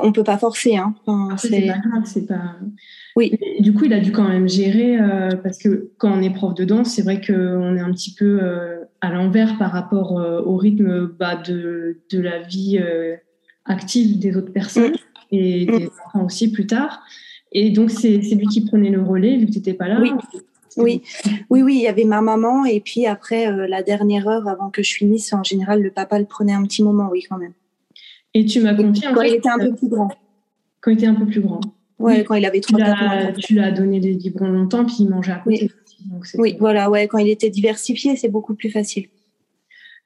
on 0.00 0.12
peut 0.12 0.24
pas 0.24 0.38
forcer, 0.38 0.76
hein. 0.76 0.94
c'est 1.36 1.66
pas 1.66 1.78
grave, 1.78 2.04
c'est 2.04 2.26
pas. 2.26 2.56
Oui. 3.16 3.32
du 3.60 3.72
coup, 3.72 3.84
il 3.84 3.92
a 3.92 4.00
dû 4.00 4.12
quand 4.12 4.28
même 4.28 4.48
gérer 4.48 4.98
euh, 4.98 5.30
parce 5.42 5.58
que 5.58 5.90
quand 5.98 6.12
on 6.12 6.22
est 6.22 6.32
prof 6.32 6.54
de 6.54 6.64
danse, 6.64 6.94
c'est 6.94 7.02
vrai 7.02 7.20
qu'on 7.20 7.76
est 7.76 7.80
un 7.80 7.92
petit 7.92 8.14
peu 8.14 8.38
euh, 8.42 8.84
à 9.00 9.12
l'envers 9.12 9.58
par 9.58 9.72
rapport 9.72 10.18
euh, 10.18 10.42
au 10.42 10.56
rythme 10.56 11.06
bah, 11.06 11.36
de, 11.36 11.98
de, 12.10 12.20
la 12.20 12.40
vie 12.42 12.80
active 13.64 14.18
des 14.18 14.36
autres 14.36 14.52
personnes 14.52 14.92
mm. 14.92 15.36
et 15.36 15.66
des 15.66 15.84
mm. 15.86 15.90
enfants 16.06 16.24
aussi 16.24 16.52
plus 16.52 16.66
tard. 16.66 17.02
Et 17.52 17.70
donc, 17.70 17.90
c'est 17.90 18.18
lui 18.18 18.46
qui 18.46 18.64
prenait 18.64 18.90
le 18.90 19.02
relais 19.02 19.36
vu 19.36 19.46
que 19.46 19.52
tu 19.52 19.58
n'étais 19.58 19.74
pas 19.74 19.88
là. 19.88 20.00
Oui. 20.00 20.10
Oui. 20.76 21.02
oui, 21.50 21.62
oui, 21.62 21.74
il 21.76 21.82
y 21.82 21.86
avait 21.86 22.04
ma 22.04 22.20
maman 22.20 22.64
et 22.64 22.80
puis 22.80 23.06
après 23.06 23.50
la 23.68 23.82
dernière 23.82 24.28
heure 24.28 24.48
avant 24.48 24.70
que 24.70 24.82
je 24.82 24.94
finisse, 24.94 25.32
en 25.32 25.42
général, 25.42 25.82
le 25.82 25.90
papa 25.90 26.18
le 26.18 26.24
prenait 26.24 26.52
un 26.52 26.64
petit 26.64 26.82
moment, 26.82 27.08
oui, 27.10 27.24
quand 27.28 27.38
même. 27.38 27.52
Et 28.34 28.44
tu 28.44 28.60
m'as 28.60 28.74
confié 28.74 29.08
quand 29.14 29.22
il 29.22 29.34
était 29.34 29.48
un 29.48 29.58
peu 29.58 29.74
plus 29.74 29.88
grand. 29.88 30.10
Quand 30.80 30.90
il 30.90 30.98
était 30.98 31.06
un 31.06 31.14
peu 31.14 31.26
plus 31.26 31.40
grand. 31.40 31.60
Ouais, 31.98 32.24
quand 32.24 32.34
il 32.34 32.44
avait 32.44 32.60
3 32.60 32.78
mois. 32.78 33.32
Tu 33.38 33.54
lui 33.54 33.60
as 33.60 33.70
donné 33.70 34.00
des 34.00 34.14
biberons 34.14 34.48
longtemps, 34.48 34.84
puis 34.84 34.96
il 35.00 35.08
mangeait 35.08 35.32
à 35.32 35.38
côté. 35.38 35.70
Oui, 36.36 36.56
voilà, 36.58 36.90
ouais, 36.90 37.06
quand 37.06 37.18
il 37.18 37.28
était 37.28 37.50
diversifié, 37.50 38.16
c'est 38.16 38.28
beaucoup 38.28 38.54
plus 38.54 38.70
facile. 38.70 39.06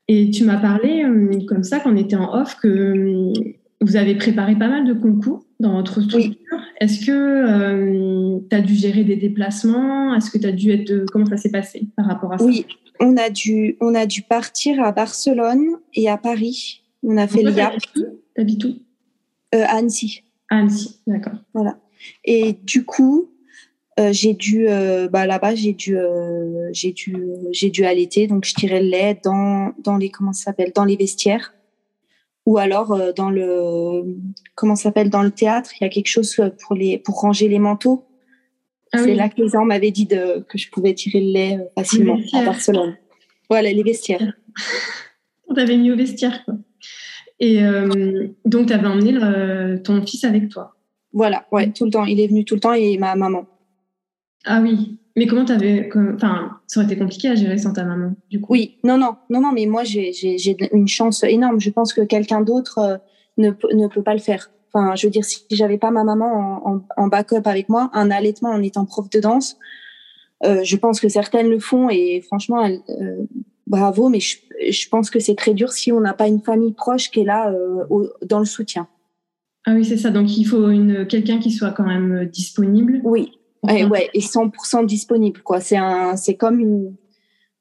Et 0.06 0.30
tu 0.30 0.44
m'as 0.44 0.56
parlé 0.56 1.04
euh, 1.04 1.44
comme 1.46 1.64
ça, 1.64 1.80
quand 1.80 1.92
on 1.92 1.96
était 1.96 2.16
en 2.16 2.34
off, 2.34 2.56
que 2.56 2.68
euh, 2.68 3.32
vous 3.80 3.97
avez 3.97 4.16
préparé 4.16 4.56
pas 4.56 4.68
mal 4.68 4.87
de 4.87 4.92
concours 4.92 5.44
dans 5.61 5.75
votre 5.75 6.00
structure. 6.00 6.35
Est-ce 6.80 7.06
que 7.06 7.12
euh, 7.12 8.38
tu 8.50 8.56
as 8.56 8.61
dû 8.61 8.75
gérer 8.75 9.04
des 9.04 9.16
déplacements? 9.16 10.14
Est-ce 10.14 10.30
que 10.30 10.38
tu 10.38 10.47
as 10.47 10.52
dû 10.52 10.70
être. 10.70 11.04
Comment 11.12 11.26
ça 11.26 11.37
s'est 11.37 11.50
passé 11.50 11.87
par 11.97 12.06
rapport 12.06 12.32
à 12.32 12.38
ça? 12.38 12.44
Oui, 12.44 12.66
on 13.00 13.16
a, 13.16 13.30
dû, 13.30 13.76
on 13.80 13.94
a 13.94 14.06
dû 14.06 14.23
partir 14.23 14.82
à 14.82 14.92
Barcelone 14.92 15.78
et 15.94 16.08
à 16.08 16.16
Paris. 16.16 16.82
On 17.02 17.16
a 17.16 17.26
fait 17.28 17.42
le. 17.42 17.52
T'habites 18.35 18.64
où 18.64 18.75
À 19.52 19.76
Annecy. 19.76 20.23
Annecy, 20.50 21.00
d'accord. 21.06 21.35
Voilà. 21.54 21.78
Et 22.25 22.54
du 22.64 22.85
coup, 22.85 23.30
euh, 23.99 24.12
j'ai 24.12 24.35
dû, 24.35 24.68
euh, 24.68 25.08
bah, 25.08 25.26
là-bas, 25.26 25.54
j'ai 25.54 25.73
dû, 25.73 25.97
euh, 25.99 26.68
j'ai 26.73 26.92
dû, 26.92 27.16
j'ai 27.52 27.70
dû 27.70 27.85
allaiter. 27.85 28.26
Donc, 28.26 28.44
je 28.44 28.54
tirais 28.54 28.80
le 28.80 28.88
lait 28.88 29.20
dans, 29.25 29.73
dans 29.82 29.97
les, 29.97 30.11
comment 30.11 30.32
ça 30.32 30.44
s'appelle, 30.44 30.73
dans 30.75 30.85
les 30.85 30.97
vestiaires 30.97 31.52
Ou 32.49 32.57
alors 32.57 32.93
euh, 32.93 33.12
dans 33.12 33.28
le 33.28 34.17
comment 34.55 34.75
s'appelle 34.75 35.11
dans 35.11 35.23
le 35.23 35.31
théâtre, 35.31 35.71
il 35.78 35.85
y 35.85 35.87
a 35.87 35.90
quelque 35.90 36.09
chose 36.09 36.35
pour 36.62 36.75
les 36.75 36.97
pour 36.97 37.21
ranger 37.21 37.47
les 37.47 37.59
manteaux. 37.59 38.07
Ah 38.90 39.00
c'est 39.05 39.14
là 39.14 39.28
que 39.28 39.43
les 39.43 39.50
gens 39.50 39.67
m'avaient 39.67 39.90
dit 39.90 40.07
de, 40.07 40.40
que 40.49 40.57
je 40.57 40.71
pouvais 40.71 40.95
tirer 40.95 41.21
le 41.21 41.31
lait 41.31 41.59
facilement 41.75 42.19
à 42.33 42.43
Barcelone. 42.47 42.97
Voilà, 43.50 43.71
les 43.71 43.83
vestiaires. 43.83 44.33
On 45.47 45.52
t'avait 45.52 45.76
mis 45.76 45.93
au 45.93 45.97
vestiaire, 45.97 46.43
quoi. 46.47 46.55
Et 47.38 47.61
donc, 48.47 48.69
tu 48.69 48.73
avais 48.73 48.87
emmené 48.87 49.12
ton 49.85 50.05
fils 50.07 50.25
avec 50.25 50.49
toi. 50.49 50.75
Voilà, 51.12 51.47
ouais, 51.52 51.71
tout 51.71 51.85
le 51.85 51.90
temps. 51.90 52.07
Il 52.07 52.19
est 52.19 52.28
venu 52.28 52.47
tout 52.47 52.55
le 52.55 52.61
temps 52.61 52.73
et 52.73 52.97
ma 52.97 53.14
maman. 53.14 53.47
Ah 54.47 54.61
oui. 54.62 54.99
Mais 55.18 55.26
comment 55.26 55.44
t'avais. 55.44 55.90
Enfin, 56.14 56.60
ça 56.68 56.78
aurait 56.78 56.87
été 56.87 56.96
compliqué 56.96 57.28
à 57.28 57.34
gérer 57.34 57.58
sans 57.58 57.72
ta 57.72 57.82
maman, 57.82 58.14
du 58.30 58.40
coup? 58.40 58.52
Oui, 58.52 58.78
non, 58.84 58.96
non, 58.96 59.16
non, 59.30 59.40
non, 59.40 59.50
mais 59.52 59.66
moi, 59.66 59.82
j'ai 59.82 60.12
une 60.72 60.87
chance 60.87 61.25
énorme. 61.25 61.60
Je 61.60 61.70
pense 61.70 61.92
que 61.92 62.02
quelqu'un 62.02 62.40
d'autre 62.40 62.78
euh, 62.78 62.96
ne, 63.37 63.50
ne 63.75 63.88
peut 63.88 64.04
pas 64.04 64.14
le 64.14 64.20
faire. 64.20 64.48
Enfin, 64.72 64.94
je 64.94 65.08
veux 65.08 65.10
dire, 65.10 65.25
si 65.25 65.44
j'avais 65.50 65.76
pas 65.76 65.90
ma 65.90 66.04
maman 66.04 66.62
en, 66.64 66.84
en, 66.96 67.08
backup 67.08 67.46
avec 67.46 67.68
moi, 67.68 67.90
un 67.94 68.12
allaitement 68.12 68.50
en 68.50 68.62
étant 68.62 68.84
prof 68.84 69.10
de 69.10 69.18
danse, 69.18 69.56
euh, 70.44 70.62
je 70.62 70.76
pense 70.76 71.00
que 71.00 71.08
certaines 71.08 71.50
le 71.50 71.58
font 71.58 71.90
et 71.90 72.20
franchement, 72.20 72.64
euh, 72.64 73.26
bravo, 73.66 74.10
mais 74.10 74.20
je, 74.20 74.37
je 74.70 74.88
pense 74.88 75.10
que 75.10 75.18
c'est 75.18 75.34
très 75.34 75.52
dur 75.52 75.72
si 75.72 75.90
on 75.90 76.00
n'a 76.00 76.14
pas 76.14 76.28
une 76.28 76.42
famille 76.42 76.75
proche 76.75 77.10
qui 77.10 77.20
est 77.20 77.25
là 77.25 77.52
dans 78.25 78.38
le 78.38 78.44
soutien. 78.44 78.87
Ah 79.66 79.72
oui, 79.75 79.84
c'est 79.84 79.96
ça. 79.96 80.10
Donc 80.10 80.37
il 80.38 80.44
faut 80.44 80.68
quelqu'un 81.08 81.40
qui 81.40 81.50
soit 81.50 81.72
quand 81.72 81.87
même 81.87 82.26
disponible. 82.26 83.00
Oui, 83.02 83.38
Ouais, 83.62 83.85
ouais, 83.85 84.09
et 84.15 84.21
100% 84.21 84.87
disponible, 84.87 85.43
quoi. 85.43 85.61
C'est 85.61 85.77
un, 85.77 86.17
c'est 86.17 86.37
comme 86.37 86.61
une, 86.61 86.95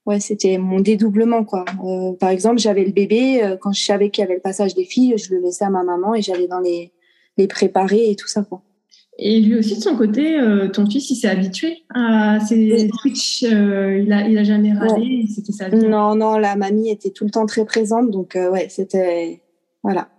ouais, 0.06 0.20
c'était 0.20 0.58
mon 0.58 0.80
dédoublement, 0.80 1.44
quoi. 1.44 1.66
Euh, 1.84 2.14
par 2.14 2.30
exemple, 2.30 2.60
j'avais 2.60 2.86
le 2.86 2.92
bébé, 2.92 3.44
euh, 3.44 3.58
quand 3.58 3.74
je 3.74 3.84
savais 3.84 4.10
qu'il 4.10 4.24
y 4.24 4.26
avait 4.26 4.36
le 4.36 4.42
passage 4.42 4.74
des 4.74 4.86
filles, 4.86 5.16
je 5.18 5.34
le 5.36 5.42
laissais 5.42 5.66
à 5.66 5.70
ma 5.70 5.84
maman 5.84 6.16
et 6.16 6.22
j'allais 6.22 6.48
dans 6.48 6.60
les, 6.60 6.92
les 7.38 7.48
préparer 7.48 8.10
et 8.10 8.16
tout 8.16 8.28
ça, 8.28 8.44
quoi. 8.44 8.64
Et 9.20 9.42
lui 9.42 9.58
aussi, 9.58 9.76
de 9.76 9.82
son 9.82 9.98
côté, 9.98 10.40
euh, 10.40 10.70
ton 10.70 10.88
fils, 10.88 11.10
il 11.10 11.16
s'est 11.16 11.28
habitué 11.28 11.80
à 11.90 12.40
ces 12.40 12.88
switch. 13.00 13.42
il, 13.42 14.14
a, 14.14 14.28
il 14.28 14.38
a 14.38 14.44
jamais 14.44 14.74
râlé. 14.74 15.26
C'était 15.34 15.54
sa 15.54 15.70
vie. 15.70 15.88
Non, 15.88 16.14
non, 16.14 16.38
la 16.38 16.56
mamie 16.56 16.92
était 16.92 17.10
tout 17.10 17.24
le 17.24 17.32
temps 17.32 17.48
très 17.48 17.66
présente. 17.66 18.12
Donc, 18.12 18.36
ouais, 18.36 18.68
c'était. 18.70 19.42
Voilà. 19.82 20.10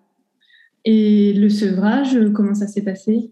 Et 0.85 1.33
le 1.33 1.49
sevrage, 1.49 2.19
comment 2.35 2.55
ça 2.55 2.67
s'est 2.67 2.83
passé? 2.83 3.31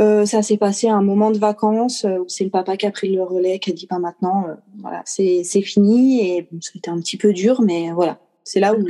Euh, 0.00 0.26
ça 0.26 0.42
s'est 0.42 0.56
passé 0.56 0.88
à 0.88 0.94
un 0.94 1.02
moment 1.02 1.30
de 1.30 1.38
vacances 1.38 2.04
euh, 2.04 2.18
où 2.18 2.24
c'est 2.26 2.44
le 2.44 2.50
papa 2.50 2.76
qui 2.76 2.86
a 2.86 2.90
pris 2.90 3.14
le 3.14 3.22
relais, 3.22 3.58
qui 3.58 3.70
a 3.70 3.72
dit 3.72 3.86
pas 3.86 3.96
bah, 3.96 4.02
maintenant, 4.02 4.46
euh, 4.48 4.54
voilà, 4.80 5.02
c'est 5.04 5.44
fini 5.62 6.28
et 6.28 6.48
bon, 6.50 6.58
c'était 6.60 6.90
un 6.90 6.98
petit 6.98 7.16
peu 7.16 7.32
dur, 7.32 7.62
mais 7.62 7.92
voilà. 7.92 8.18
C'est 8.46 8.60
là 8.60 8.74
où 8.74 8.84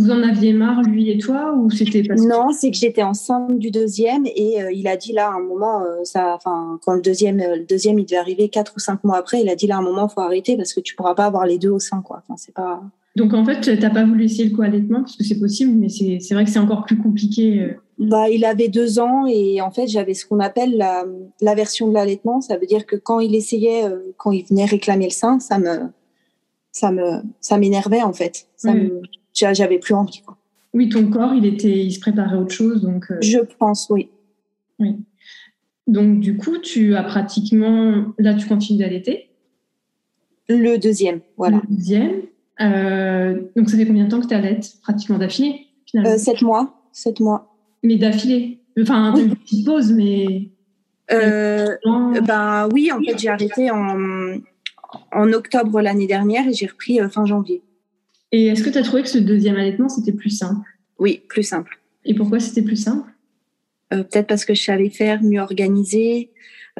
vous 0.00 0.10
en 0.10 0.22
aviez 0.22 0.54
marre 0.54 0.80
lui 0.80 1.10
et 1.10 1.18
toi 1.18 1.54
ou 1.54 1.70
c'était 1.70 2.02
parce 2.02 2.22
non 2.22 2.52
c'est 2.52 2.70
que 2.70 2.76
j'étais 2.78 3.02
enceinte 3.02 3.58
du 3.58 3.70
deuxième 3.70 4.24
et 4.24 4.60
il 4.72 4.88
a 4.88 4.96
dit 4.96 5.12
là 5.12 5.28
à 5.28 5.34
un 5.34 5.42
moment 5.42 5.82
ça 6.04 6.32
enfin 6.34 6.78
quand 6.82 6.94
le 6.94 7.02
deuxième 7.02 7.36
le 7.36 7.66
deuxième 7.66 7.98
il 7.98 8.06
devait 8.06 8.16
arriver 8.16 8.48
quatre 8.48 8.72
ou 8.74 8.80
cinq 8.80 9.04
mois 9.04 9.18
après 9.18 9.42
il 9.42 9.50
a 9.50 9.56
dit 9.56 9.66
là 9.66 9.76
à 9.76 9.80
un 9.80 9.82
moment 9.82 10.08
faut 10.08 10.22
arrêter 10.22 10.56
parce 10.56 10.72
que 10.72 10.80
tu 10.80 10.96
pourras 10.96 11.14
pas 11.14 11.26
avoir 11.26 11.44
les 11.44 11.58
deux 11.58 11.68
au 11.68 11.80
sein 11.80 12.00
quoi 12.00 12.22
enfin 12.22 12.36
c'est 12.38 12.54
pas 12.54 12.82
donc 13.14 13.34
en 13.34 13.44
fait 13.44 13.60
tu 13.60 13.78
n'as 13.78 13.90
pas 13.90 14.06
voulu 14.06 14.24
essayer 14.24 14.48
le 14.48 14.56
co-allaitement 14.56 15.00
parce 15.00 15.16
que 15.16 15.24
c'est 15.24 15.38
possible 15.38 15.72
mais 15.72 15.90
c'est 15.90 16.32
vrai 16.32 16.46
que 16.46 16.50
c'est 16.50 16.58
encore 16.58 16.86
plus 16.86 16.96
compliqué 16.96 17.76
bah, 17.98 18.28
il 18.28 18.44
avait 18.44 18.68
deux 18.68 18.98
ans 18.98 19.26
et 19.26 19.60
en 19.60 19.70
fait 19.70 19.86
j'avais 19.86 20.14
ce 20.14 20.26
qu'on 20.26 20.40
appelle 20.40 20.76
la, 20.76 21.04
la, 21.40 21.54
version 21.54 21.88
de 21.88 21.94
l'allaitement. 21.94 22.40
Ça 22.40 22.56
veut 22.56 22.66
dire 22.66 22.86
que 22.86 22.96
quand 22.96 23.20
il 23.20 23.34
essayait, 23.34 23.84
euh, 23.84 24.14
quand 24.16 24.32
il 24.32 24.44
venait 24.44 24.64
réclamer 24.64 25.06
le 25.06 25.10
sein, 25.10 25.38
ça 25.38 25.58
me, 25.58 25.88
ça 26.72 26.90
me, 26.90 27.22
ça 27.40 27.58
m'énervait 27.58 28.02
en 28.02 28.12
fait. 28.12 28.48
Ça 28.56 28.72
j'avais 29.32 29.78
plus 29.78 29.94
envie. 29.94 30.22
Quoi. 30.24 30.36
Oui, 30.74 30.88
ton 30.88 31.08
corps, 31.08 31.34
il 31.34 31.46
était, 31.46 31.84
il 31.84 31.92
se 31.92 32.00
préparait 32.00 32.36
à 32.36 32.38
autre 32.38 32.54
chose, 32.54 32.82
donc. 32.82 33.10
Euh, 33.10 33.18
Je 33.20 33.38
pense, 33.58 33.88
oui. 33.90 34.08
Oui. 34.78 34.96
Donc 35.86 36.20
du 36.20 36.36
coup, 36.36 36.58
tu 36.58 36.96
as 36.96 37.02
pratiquement, 37.02 38.06
là, 38.18 38.34
tu 38.34 38.46
continues 38.46 38.78
d'allaiter? 38.78 39.30
Le 40.48 40.76
deuxième, 40.78 41.20
voilà. 41.36 41.60
Le 41.68 41.76
deuxième. 41.76 42.22
Euh, 42.60 43.40
donc 43.56 43.68
ça 43.68 43.76
fait 43.76 43.86
combien 43.86 44.04
de 44.04 44.10
temps 44.10 44.20
que 44.20 44.26
tu 44.26 44.34
allaites 44.34 44.80
pratiquement 44.82 45.18
d'affilée 45.18 45.66
Sept 46.16 46.42
mois. 46.42 46.82
Sept 46.92 47.20
mois. 47.20 47.53
Mais 47.84 47.96
d'affilée 47.96 48.64
Enfin, 48.80 49.14
oui. 49.14 49.22
une 49.22 49.36
petite 49.36 49.66
pause, 49.66 49.92
mais. 49.92 50.50
Euh, 51.12 51.76
ben 52.26 52.68
oui, 52.72 52.90
en 52.90 53.00
fait, 53.00 53.18
j'ai 53.18 53.28
arrêté 53.28 53.70
en, 53.70 54.38
en 55.12 55.32
octobre 55.32 55.80
l'année 55.80 56.06
dernière 56.06 56.48
et 56.48 56.52
j'ai 56.52 56.66
repris 56.66 57.00
euh, 57.00 57.08
fin 57.08 57.26
janvier. 57.26 57.62
Et 58.32 58.46
est-ce 58.46 58.62
que 58.62 58.70
tu 58.70 58.78
as 58.78 58.82
trouvé 58.82 59.02
que 59.02 59.08
ce 59.08 59.18
deuxième 59.18 59.56
allaitement, 59.56 59.88
c'était 59.88 60.12
plus 60.12 60.30
simple? 60.30 60.68
Oui, 60.98 61.22
plus 61.28 61.42
simple. 61.42 61.78
Et 62.04 62.14
pourquoi 62.14 62.40
c'était 62.40 62.62
plus 62.62 62.76
simple? 62.76 63.08
Euh, 63.92 64.02
Peut-être 64.02 64.26
parce 64.26 64.44
que 64.44 64.54
je 64.54 64.62
savais 64.62 64.90
faire, 64.90 65.22
mieux 65.22 65.40
organiser. 65.40 66.30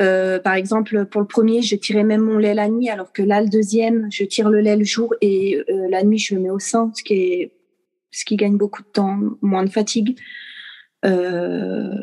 Euh, 0.00 0.40
par 0.40 0.54
exemple, 0.54 1.04
pour 1.04 1.20
le 1.20 1.26
premier, 1.28 1.62
je 1.62 1.76
tirais 1.76 2.02
même 2.02 2.22
mon 2.22 2.38
lait 2.38 2.54
la 2.54 2.68
nuit, 2.68 2.88
alors 2.88 3.12
que 3.12 3.22
là, 3.22 3.40
le 3.40 3.48
deuxième, 3.48 4.08
je 4.10 4.24
tire 4.24 4.50
le 4.50 4.60
lait 4.60 4.76
le 4.76 4.84
jour 4.84 5.14
et 5.20 5.62
la 5.68 6.02
nuit, 6.02 6.18
je 6.18 6.34
le 6.34 6.40
mets 6.40 6.50
au 6.50 6.58
sein, 6.58 6.90
ce 6.96 7.04
qui, 7.04 7.14
est, 7.14 7.52
ce 8.10 8.24
qui 8.24 8.34
gagne 8.34 8.56
beaucoup 8.56 8.82
de 8.82 8.88
temps, 8.88 9.20
moins 9.40 9.62
de 9.62 9.70
fatigue. 9.70 10.18
Euh, 11.04 11.94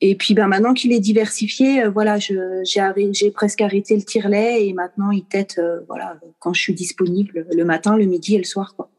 et 0.00 0.14
puis 0.14 0.34
ben 0.34 0.46
maintenant 0.46 0.74
qu'il 0.74 0.92
est 0.92 1.00
diversifié, 1.00 1.84
euh, 1.84 1.90
voilà, 1.90 2.18
j'ai 2.18 3.30
presque 3.30 3.60
arrêté 3.60 3.96
le 3.96 4.02
tire-lait 4.02 4.66
et 4.66 4.72
maintenant 4.72 5.10
il 5.10 5.24
tête 5.24 5.56
euh, 5.58 5.80
voilà 5.88 6.18
quand 6.38 6.52
je 6.52 6.60
suis 6.60 6.74
disponible 6.74 7.46
le 7.50 7.64
matin, 7.64 7.96
le 7.96 8.04
midi 8.04 8.34
et 8.34 8.38
le 8.38 8.44
soir 8.44 8.74
quoi. 8.76 8.90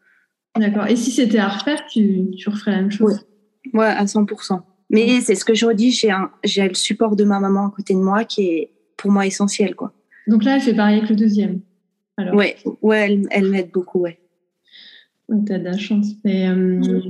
D'accord. 0.58 0.88
Et 0.88 0.96
si 0.96 1.12
c'était 1.12 1.38
à 1.38 1.50
refaire, 1.50 1.86
tu, 1.86 2.32
tu 2.36 2.50
referais 2.50 2.72
la 2.72 2.82
même 2.82 2.92
chose? 2.92 3.26
Ouais, 3.74 3.82
ouais 3.82 3.86
à 3.86 4.06
100%. 4.06 4.60
Mais 4.90 5.22
c'est 5.22 5.36
ce 5.36 5.46
que 5.46 5.54
je 5.54 5.66
redis, 5.66 5.92
j'ai 5.92 6.14
j'ai 6.44 6.68
le 6.68 6.74
support 6.74 7.16
de 7.16 7.24
ma 7.24 7.40
maman 7.40 7.68
à 7.68 7.74
côté 7.76 7.94
de 7.94 8.00
moi 8.00 8.24
qui 8.24 8.48
est 8.48 8.72
pour 8.98 9.12
moi 9.12 9.26
essentiel 9.28 9.76
quoi. 9.76 9.94
Donc 10.28 10.44
là, 10.44 10.56
elle 10.56 10.62
fait 10.62 10.74
pareil 10.74 10.98
avec 10.98 11.10
le 11.10 11.16
deuxième. 11.16 11.62
Alors? 12.18 12.36
Ouais, 12.36 12.58
ouais, 12.82 13.06
elle, 13.06 13.28
elle 13.32 13.50
m'aide 13.50 13.72
beaucoup, 13.72 14.00
ouais. 14.00 14.20
Tu 15.30 15.54
as 15.54 15.60
de 15.60 15.64
la 15.64 15.78
chance. 15.78 16.08
Et, 16.24 16.48
euh, 16.48 17.02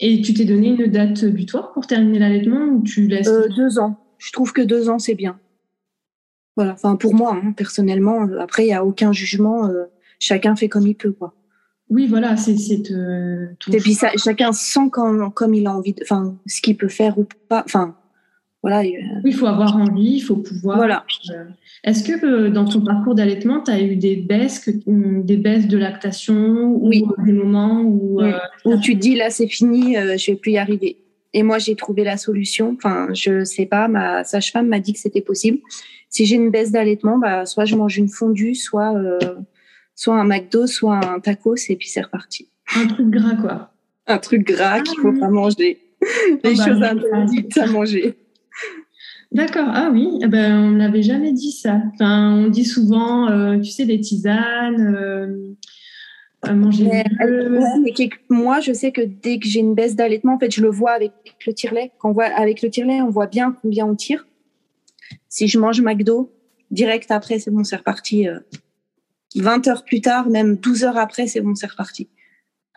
et 0.00 0.20
tu 0.20 0.34
t'es 0.34 0.44
donné 0.44 0.68
une 0.68 0.86
date 0.90 1.24
butoir 1.24 1.72
pour 1.72 1.86
terminer 1.86 2.18
l'allaitement 2.18 2.64
ou 2.66 2.82
tu 2.82 3.06
laisses 3.06 3.28
euh, 3.28 3.48
Deux 3.56 3.78
ans. 3.78 3.98
Je 4.18 4.32
trouve 4.32 4.52
que 4.52 4.62
deux 4.62 4.88
ans, 4.88 4.98
c'est 4.98 5.14
bien. 5.14 5.38
Voilà. 6.56 6.72
Enfin, 6.72 6.96
pour 6.96 7.14
moi, 7.14 7.40
hein, 7.40 7.52
personnellement. 7.52 8.26
Euh, 8.26 8.40
après, 8.40 8.64
il 8.64 8.66
n'y 8.66 8.74
a 8.74 8.84
aucun 8.84 9.12
jugement. 9.12 9.70
chacun 10.18 10.56
fait 10.56 10.68
comme 10.68 10.86
il 10.86 10.96
peut, 10.96 11.12
quoi. 11.12 11.34
Oui, 11.88 12.08
voilà, 12.08 12.36
c'est. 12.36 12.52
et 12.52 13.76
puis, 13.78 13.94
ça, 13.94 14.10
chacun 14.16 14.50
sent 14.50 14.90
comme, 14.90 15.32
comme 15.32 15.54
il 15.54 15.68
a 15.68 15.76
envie, 15.76 15.92
de, 15.92 16.02
enfin, 16.02 16.36
ce 16.46 16.60
qu'il 16.60 16.76
peut 16.76 16.88
faire 16.88 17.16
ou 17.16 17.26
pas. 17.48 17.62
Enfin, 17.64 17.96
voilà. 18.62 18.82
il 18.84 19.34
faut 19.34 19.46
avoir 19.46 19.76
envie, 19.76 20.16
il 20.16 20.20
faut 20.20 20.36
pouvoir. 20.36 20.76
Voilà. 20.76 21.04
Est-ce 21.84 22.02
que 22.02 22.26
euh, 22.26 22.50
dans 22.50 22.64
ton 22.64 22.80
parcours 22.80 23.14
d'allaitement, 23.14 23.62
tu 23.62 23.70
as 23.70 23.80
eu 23.80 23.96
des 23.96 24.16
baisses, 24.16 24.68
des 24.86 25.36
baisses 25.36 25.68
de 25.68 25.78
lactation 25.78 26.74
ou 26.74 26.90
des 27.24 27.32
moments 27.32 27.82
où, 27.82 28.20
euh, 28.20 28.32
où 28.64 28.76
tu 28.80 28.94
te 28.94 29.00
dis 29.00 29.14
là 29.14 29.30
c'est 29.30 29.46
fini, 29.46 29.96
euh, 29.96 30.16
je 30.16 30.32
vais 30.32 30.36
plus 30.36 30.52
y 30.52 30.58
arriver. 30.58 30.96
Et 31.32 31.42
moi 31.42 31.58
j'ai 31.58 31.76
trouvé 31.76 32.02
la 32.02 32.16
solution. 32.16 32.74
Enfin, 32.76 33.08
je 33.12 33.44
sais 33.44 33.66
pas, 33.66 33.88
ma 33.88 34.24
sage-femme 34.24 34.68
m'a 34.68 34.80
dit 34.80 34.94
que 34.94 34.98
c'était 34.98 35.20
possible. 35.20 35.58
Si 36.08 36.24
j'ai 36.24 36.36
une 36.36 36.50
baisse 36.50 36.72
d'allaitement, 36.72 37.18
bah 37.18 37.46
soit 37.46 37.66
je 37.66 37.76
mange 37.76 37.98
une 37.98 38.08
fondue, 38.08 38.54
soit 38.54 38.94
soit 39.94 40.18
un 40.18 40.24
McDo, 40.24 40.66
soit 40.66 41.04
un 41.04 41.20
tacos 41.20 41.68
et 41.68 41.76
puis 41.76 41.88
c'est 41.88 42.02
reparti. 42.02 42.48
Un 42.74 42.86
truc 42.86 43.10
gras 43.10 43.36
quoi. 43.36 43.70
Un 44.08 44.18
truc 44.18 44.46
gras 44.46 44.80
qu'il 44.80 44.98
faut 45.00 45.12
pas 45.12 45.28
manger. 45.28 45.78
Les 46.42 46.52
oh, 46.52 46.56
bah, 46.56 46.66
choses 46.66 46.82
interdites 46.82 47.58
à 47.58 47.66
manger. 47.66 48.16
D'accord. 49.36 49.68
Ah 49.68 49.90
oui, 49.92 50.18
eh 50.22 50.28
ben, 50.28 50.58
on 50.58 50.70
n'avait 50.70 51.02
jamais 51.02 51.32
dit 51.32 51.52
ça. 51.52 51.82
Enfin, 51.92 52.32
on 52.32 52.48
dit 52.48 52.64
souvent, 52.64 53.28
euh, 53.28 53.58
tu 53.58 53.70
sais, 53.70 53.84
des 53.84 54.00
tisanes, 54.00 54.96
euh, 54.96 56.54
manger 56.54 56.88
mais, 56.90 57.04
moi, 58.30 58.60
je 58.60 58.72
sais 58.72 58.92
que 58.92 59.02
dès 59.02 59.38
que 59.38 59.46
j'ai 59.46 59.60
une 59.60 59.74
baisse 59.74 59.94
d'allaitement, 59.94 60.36
en 60.36 60.38
fait, 60.38 60.50
je 60.50 60.62
le 60.62 60.70
vois 60.70 60.92
avec 60.92 61.12
le 61.46 61.52
tire-lait. 61.52 61.92
avec 62.34 62.62
le 62.62 62.70
tire-lait, 62.70 63.02
on 63.02 63.10
voit 63.10 63.26
bien 63.26 63.54
combien 63.60 63.84
on 63.84 63.94
tire. 63.94 64.26
Si 65.28 65.48
je 65.48 65.58
mange 65.58 65.82
McDo, 65.82 66.32
direct 66.70 67.10
après, 67.10 67.38
c'est 67.38 67.50
bon, 67.50 67.62
c'est 67.62 67.76
reparti. 67.76 68.26
20 69.34 69.68
euh, 69.68 69.70
heures 69.70 69.84
plus 69.84 70.00
tard, 70.00 70.30
même 70.30 70.56
12 70.56 70.84
heures 70.84 70.96
après, 70.96 71.26
c'est 71.26 71.42
bon, 71.42 71.54
c'est 71.54 71.70
reparti. 71.70 72.08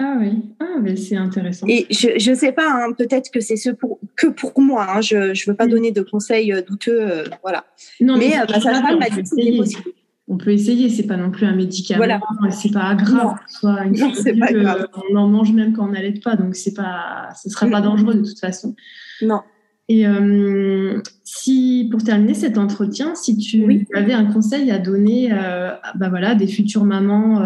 Ah 0.01 0.15
oui, 0.17 0.41
ah, 0.61 0.77
mais 0.81 0.95
c'est 0.95 1.17
intéressant. 1.17 1.67
Et 1.67 1.85
je 1.89 2.29
ne 2.29 2.35
sais 2.35 2.53
pas, 2.53 2.71
hein, 2.71 2.93
peut-être 2.97 3.29
que 3.31 3.41
c'est 3.41 3.57
ce 3.57 3.69
pour, 3.69 3.99
que 4.15 4.27
pour 4.27 4.57
moi. 4.61 4.87
Hein, 4.89 5.01
je 5.01 5.15
ne 5.17 5.45
veux 5.45 5.55
pas 5.55 5.67
mm. 5.67 5.71
donner 5.71 5.91
de 5.91 6.01
conseils 6.01 6.53
euh, 6.53 6.61
douteux, 6.61 7.01
euh, 7.01 7.23
voilà. 7.41 7.65
Non, 7.99 8.17
mais, 8.17 8.29
mais 8.29 8.39
euh, 8.39 8.59
sa 8.61 8.81
m'a 8.81 9.09
dit 9.09 9.23
que 9.23 9.57
possible. 9.57 9.83
On 10.29 10.37
peut 10.37 10.51
essayer, 10.51 10.89
c'est 10.89 11.07
pas 11.07 11.17
non 11.17 11.31
plus 11.31 11.45
un 11.47 11.55
médicament, 11.55 11.97
voilà. 11.97 12.21
c'est 12.51 12.71
pas 12.71 12.95
grave. 12.95 13.35
Soit 13.47 13.83
une 13.85 13.97
non, 13.99 14.13
c'est 14.13 14.35
pas 14.35 14.53
grave. 14.53 14.87
On 15.11 15.15
en 15.17 15.27
mange 15.27 15.51
même 15.51 15.73
quand 15.73 15.85
on 15.85 15.91
n'allait 15.91 16.13
pas, 16.13 16.35
donc 16.35 16.55
c'est 16.55 16.75
pas, 16.75 17.29
ce 17.41 17.49
sera 17.49 17.67
pas 17.67 17.81
mm. 17.81 17.83
dangereux 17.83 18.13
de 18.13 18.23
toute 18.23 18.39
façon. 18.39 18.75
Non. 19.21 19.41
Et 19.89 20.07
euh, 20.07 21.01
si, 21.23 21.89
pour 21.91 22.03
terminer 22.03 22.35
cet 22.35 22.57
entretien, 22.59 23.15
si 23.15 23.37
tu 23.37 23.87
avais 23.93 24.13
un 24.13 24.25
conseil 24.25 24.69
à 24.71 24.77
donner, 24.77 25.31
euh, 25.33 25.71
bah 25.95 26.09
voilà, 26.09 26.35
des 26.35 26.47
futures 26.47 26.85
mamans 26.85 27.43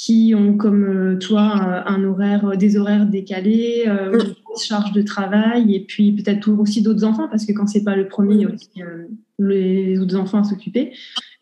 qui 0.00 0.34
ont 0.34 0.56
comme 0.56 1.18
toi 1.20 1.84
un 1.86 2.02
horaire, 2.04 2.56
des 2.56 2.78
horaires 2.78 3.04
décalés, 3.04 3.84
mm. 3.86 4.14
une 4.14 4.58
charge 4.58 4.92
de 4.92 5.02
travail, 5.02 5.74
et 5.74 5.80
puis 5.80 6.12
peut-être 6.12 6.48
aussi 6.52 6.80
d'autres 6.80 7.04
enfants, 7.04 7.28
parce 7.28 7.44
que 7.44 7.52
quand 7.52 7.66
c'est 7.66 7.84
pas 7.84 7.96
le 7.96 8.08
premier, 8.08 8.36
il 8.36 8.40
y 8.40 8.46
a 8.46 8.48
aussi 8.48 8.70
les 9.38 10.00
autres 10.00 10.16
enfants 10.16 10.38
à 10.38 10.44
s'occuper. 10.44 10.94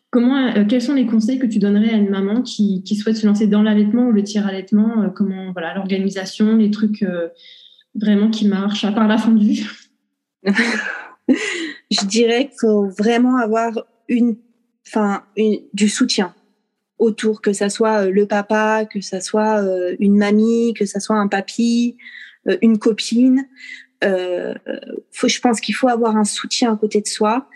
Comment, 0.09 0.65
quels 0.67 0.81
sont 0.81 0.93
les 0.93 1.05
conseils 1.05 1.39
que 1.39 1.45
tu 1.45 1.59
donnerais 1.59 1.91
à 1.91 1.95
une 1.95 2.09
maman 2.09 2.41
qui, 2.41 2.83
qui 2.83 2.97
souhaite 2.97 3.15
se 3.15 3.25
lancer 3.25 3.47
dans 3.47 3.61
l'allaitement 3.61 4.07
ou 4.07 4.11
le 4.11 4.23
tir-allaitement 4.23 5.09
Comment, 5.15 5.53
voilà, 5.53 5.73
l'organisation, 5.75 6.57
les 6.57 6.69
trucs 6.69 7.05
vraiment 7.95 8.29
qui 8.29 8.45
marchent, 8.45 8.83
à 8.83 8.91
part 8.91 9.07
la 9.07 9.17
fondue? 9.17 9.69
Je 11.91 12.05
dirais 12.07 12.49
qu'il 12.49 12.59
faut 12.59 12.89
vraiment 12.89 13.37
avoir 13.37 13.85
une, 14.09 14.35
enfin, 14.85 15.23
du 15.73 15.87
soutien 15.87 16.33
autour, 16.99 17.41
que 17.41 17.53
ça 17.53 17.69
soit 17.69 18.05
euh, 18.05 18.11
le 18.11 18.25
papa, 18.25 18.85
que 18.85 19.01
ça 19.01 19.21
soit 19.21 19.63
euh, 19.63 19.95
une 19.99 20.17
mamie, 20.17 20.73
que 20.73 20.85
ça 20.85 20.99
soit 20.99 21.15
un 21.15 21.27
papy, 21.27 21.97
euh, 22.47 22.57
une 22.61 22.77
copine. 22.77 23.47
je 24.01 25.39
pense 25.41 25.59
qu'il 25.59 25.75
faut 25.75 25.89
avoir 25.89 26.15
un 26.15 26.23
soutien 26.23 26.73
à 26.73 26.77
côté 26.77 27.01
de 27.01 27.07
soi 27.07 27.47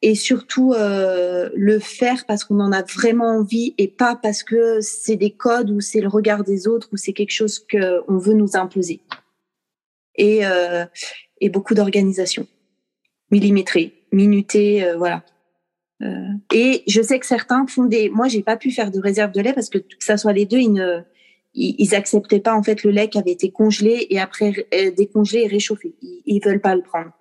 et 0.00 0.16
surtout 0.16 0.74
le 0.74 1.78
faire 1.78 2.26
parce 2.26 2.42
qu'on 2.42 2.58
en 2.58 2.72
a 2.72 2.82
vraiment 2.82 3.36
envie 3.38 3.72
et 3.78 3.86
pas 3.86 4.16
parce 4.16 4.42
que 4.42 4.80
c'est 4.80 5.14
des 5.14 5.30
codes 5.30 5.70
ou 5.70 5.80
c'est 5.80 6.00
le 6.00 6.08
regard 6.08 6.42
des 6.42 6.66
autres 6.66 6.88
ou 6.92 6.96
c'est 6.96 7.12
quelque 7.12 7.30
chose 7.30 7.64
qu'on 7.70 8.18
veut 8.18 8.34
nous 8.34 8.56
imposer 8.56 8.98
et, 10.16 10.40
et 11.40 11.48
beaucoup 11.50 11.74
d'organisation 11.74 12.48
millimétrée, 13.32 13.94
minutée, 14.12 14.84
euh, 14.84 14.96
voilà. 14.96 15.24
Euh, 16.02 16.28
et 16.52 16.82
je 16.86 17.00
sais 17.02 17.18
que 17.18 17.26
certains 17.26 17.66
font 17.66 17.84
des. 17.84 18.10
Moi, 18.10 18.28
j'ai 18.28 18.42
pas 18.42 18.56
pu 18.56 18.70
faire 18.70 18.90
de 18.90 19.00
réserve 19.00 19.32
de 19.32 19.40
lait 19.40 19.52
parce 19.52 19.68
que 19.68 19.78
que 19.78 19.86
ça 20.00 20.16
soit 20.16 20.32
les 20.32 20.46
deux, 20.46 20.58
ils 20.58 20.72
ne, 20.72 21.00
ils, 21.54 21.94
acceptaient 21.94 22.40
pas 22.40 22.54
en 22.54 22.62
fait 22.62 22.82
le 22.82 22.90
lait 22.90 23.08
qui 23.08 23.18
avait 23.18 23.30
été 23.30 23.50
congelé 23.50 24.06
et 24.10 24.18
après 24.18 24.66
décongelé 24.96 25.42
et 25.42 25.46
réchauffé. 25.46 25.94
Ils, 26.02 26.22
ils 26.26 26.40
veulent 26.44 26.60
pas 26.60 26.74
le 26.74 26.82
prendre. 26.82 27.12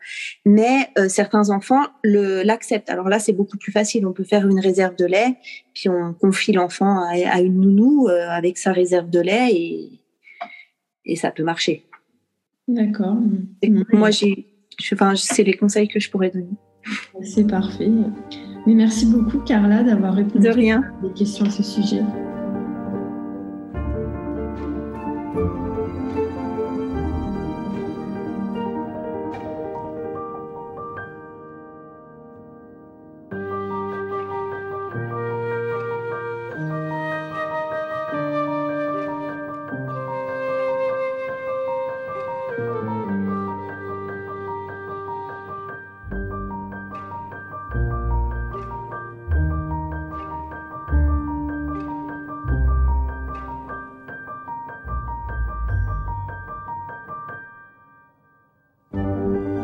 Mais 0.45 0.89
certains 1.09 1.49
enfants 1.49 1.85
le 2.03 2.41
l'acceptent. 2.43 2.89
Alors 2.89 3.09
là, 3.09 3.19
c'est 3.19 3.33
beaucoup 3.33 3.57
plus 3.57 3.71
facile. 3.71 4.07
On 4.07 4.13
peut 4.13 4.23
faire 4.23 4.47
une 4.47 4.59
réserve 4.59 4.95
de 4.95 5.05
lait, 5.05 5.35
puis 5.73 5.89
on 5.89 6.13
confie 6.13 6.53
l'enfant 6.53 7.03
à, 7.03 7.11
à, 7.29 7.41
une 7.41 7.59
nounou 7.59 8.07
avec 8.07 8.57
sa 8.57 8.71
réserve 8.71 9.09
de 9.09 9.19
lait 9.19 9.49
et 9.51 10.01
et 11.05 11.15
ça 11.15 11.31
peut 11.31 11.43
marcher. 11.43 11.85
D'accord. 12.67 13.17
Moi, 13.91 14.11
j'ai, 14.11 14.47
enfin, 14.93 15.15
c'est 15.15 15.43
les 15.43 15.55
conseils 15.55 15.87
que 15.87 15.99
je 15.99 16.09
pourrais 16.09 16.29
donner. 16.29 16.55
C'est 17.21 17.47
parfait. 17.47 17.89
Mais 18.67 18.75
merci 18.75 19.05
beaucoup, 19.07 19.39
Carla, 19.39 19.83
d'avoir 19.83 20.13
répondu 20.13 20.47
à 20.47 20.53
des 21.01 21.09
questions 21.15 21.45
à 21.45 21.49
ce 21.49 21.63
sujet. 21.63 22.01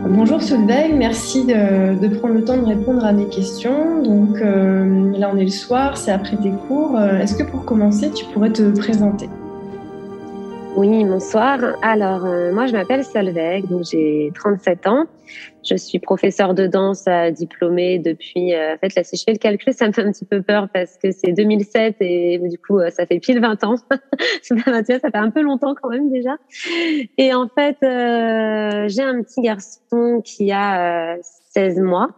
Bonjour 0.10 0.42
Solveig, 0.42 0.94
merci 0.96 1.44
de, 1.46 2.08
prendre 2.18 2.34
le 2.36 2.46
temps 2.46 2.58
de 2.58 2.66
répondre 2.66 3.04
à 3.04 3.12
mes 3.12 3.28
questions. 3.28 4.02
Donc 4.02 4.42
euh, 4.42 5.12
là 5.18 5.30
on 5.34 5.38
est 5.38 5.44
le 5.44 5.50
soir, 5.50 5.98
c'est 5.98 6.12
après 6.12 6.38
tes 6.38 6.52
cours. 6.68 6.98
Euh, 6.98 7.20
est-ce 7.20 7.36
que 7.36 7.44
pour 7.44 7.66
commencer 7.66 8.12
tu 8.12 8.24
pourrais 8.34 8.52
te 8.52 8.70
présenter? 8.78 9.28
Oui, 10.78 11.04
bonsoir. 11.06 11.60
Alors, 11.82 12.24
euh, 12.24 12.54
moi, 12.54 12.68
je 12.68 12.74
m'appelle 12.74 13.04
Solveig, 13.04 13.64
donc 13.68 13.84
j'ai 13.84 14.32
37 14.36 14.86
ans. 14.86 15.06
Je 15.68 15.76
suis 15.76 15.98
professeure 15.98 16.54
de 16.54 16.68
danse 16.68 17.06
euh, 17.08 17.32
diplômée 17.32 17.98
depuis. 17.98 18.54
Euh, 18.54 18.76
en 18.76 18.78
fait, 18.78 18.94
là, 18.96 19.04
si 19.04 19.18
je 19.18 19.24
fais 19.24 19.32
le 19.32 19.40
calcul, 19.40 19.74
ça 19.74 19.88
me 19.88 19.92
fait 19.92 20.04
un 20.04 20.12
petit 20.12 20.26
peu 20.26 20.44
peur 20.44 20.68
parce 20.72 20.98
que 20.98 21.10
c'est 21.10 21.32
2007 21.32 21.96
et 22.02 22.38
du 22.38 22.60
coup, 22.60 22.80
ça 22.92 23.08
fait 23.08 23.20
pile 23.20 23.42
20 23.42 23.64
ans. 23.64 23.76
ça 24.44 24.56
fait 24.56 25.16
un 25.16 25.32
peu 25.32 25.42
longtemps 25.42 25.74
quand 25.74 25.90
même 25.90 26.12
déjà. 26.12 26.38
Et 27.18 27.34
en 27.34 27.48
fait, 27.48 27.78
j'ai 27.82 29.02
un 29.02 29.24
petit 29.24 29.42
garçon 29.42 30.22
qui 30.24 30.52
a 30.52 31.18
16 31.56 31.80
mois, 31.80 32.10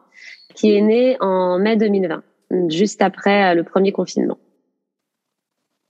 qui 0.53 0.75
est 0.75 0.81
né 0.81 1.15
en 1.21 1.59
mai 1.59 1.77
2020, 1.77 2.23
juste 2.67 3.01
après 3.01 3.55
le 3.55 3.63
premier 3.63 3.93
confinement. 3.93 4.37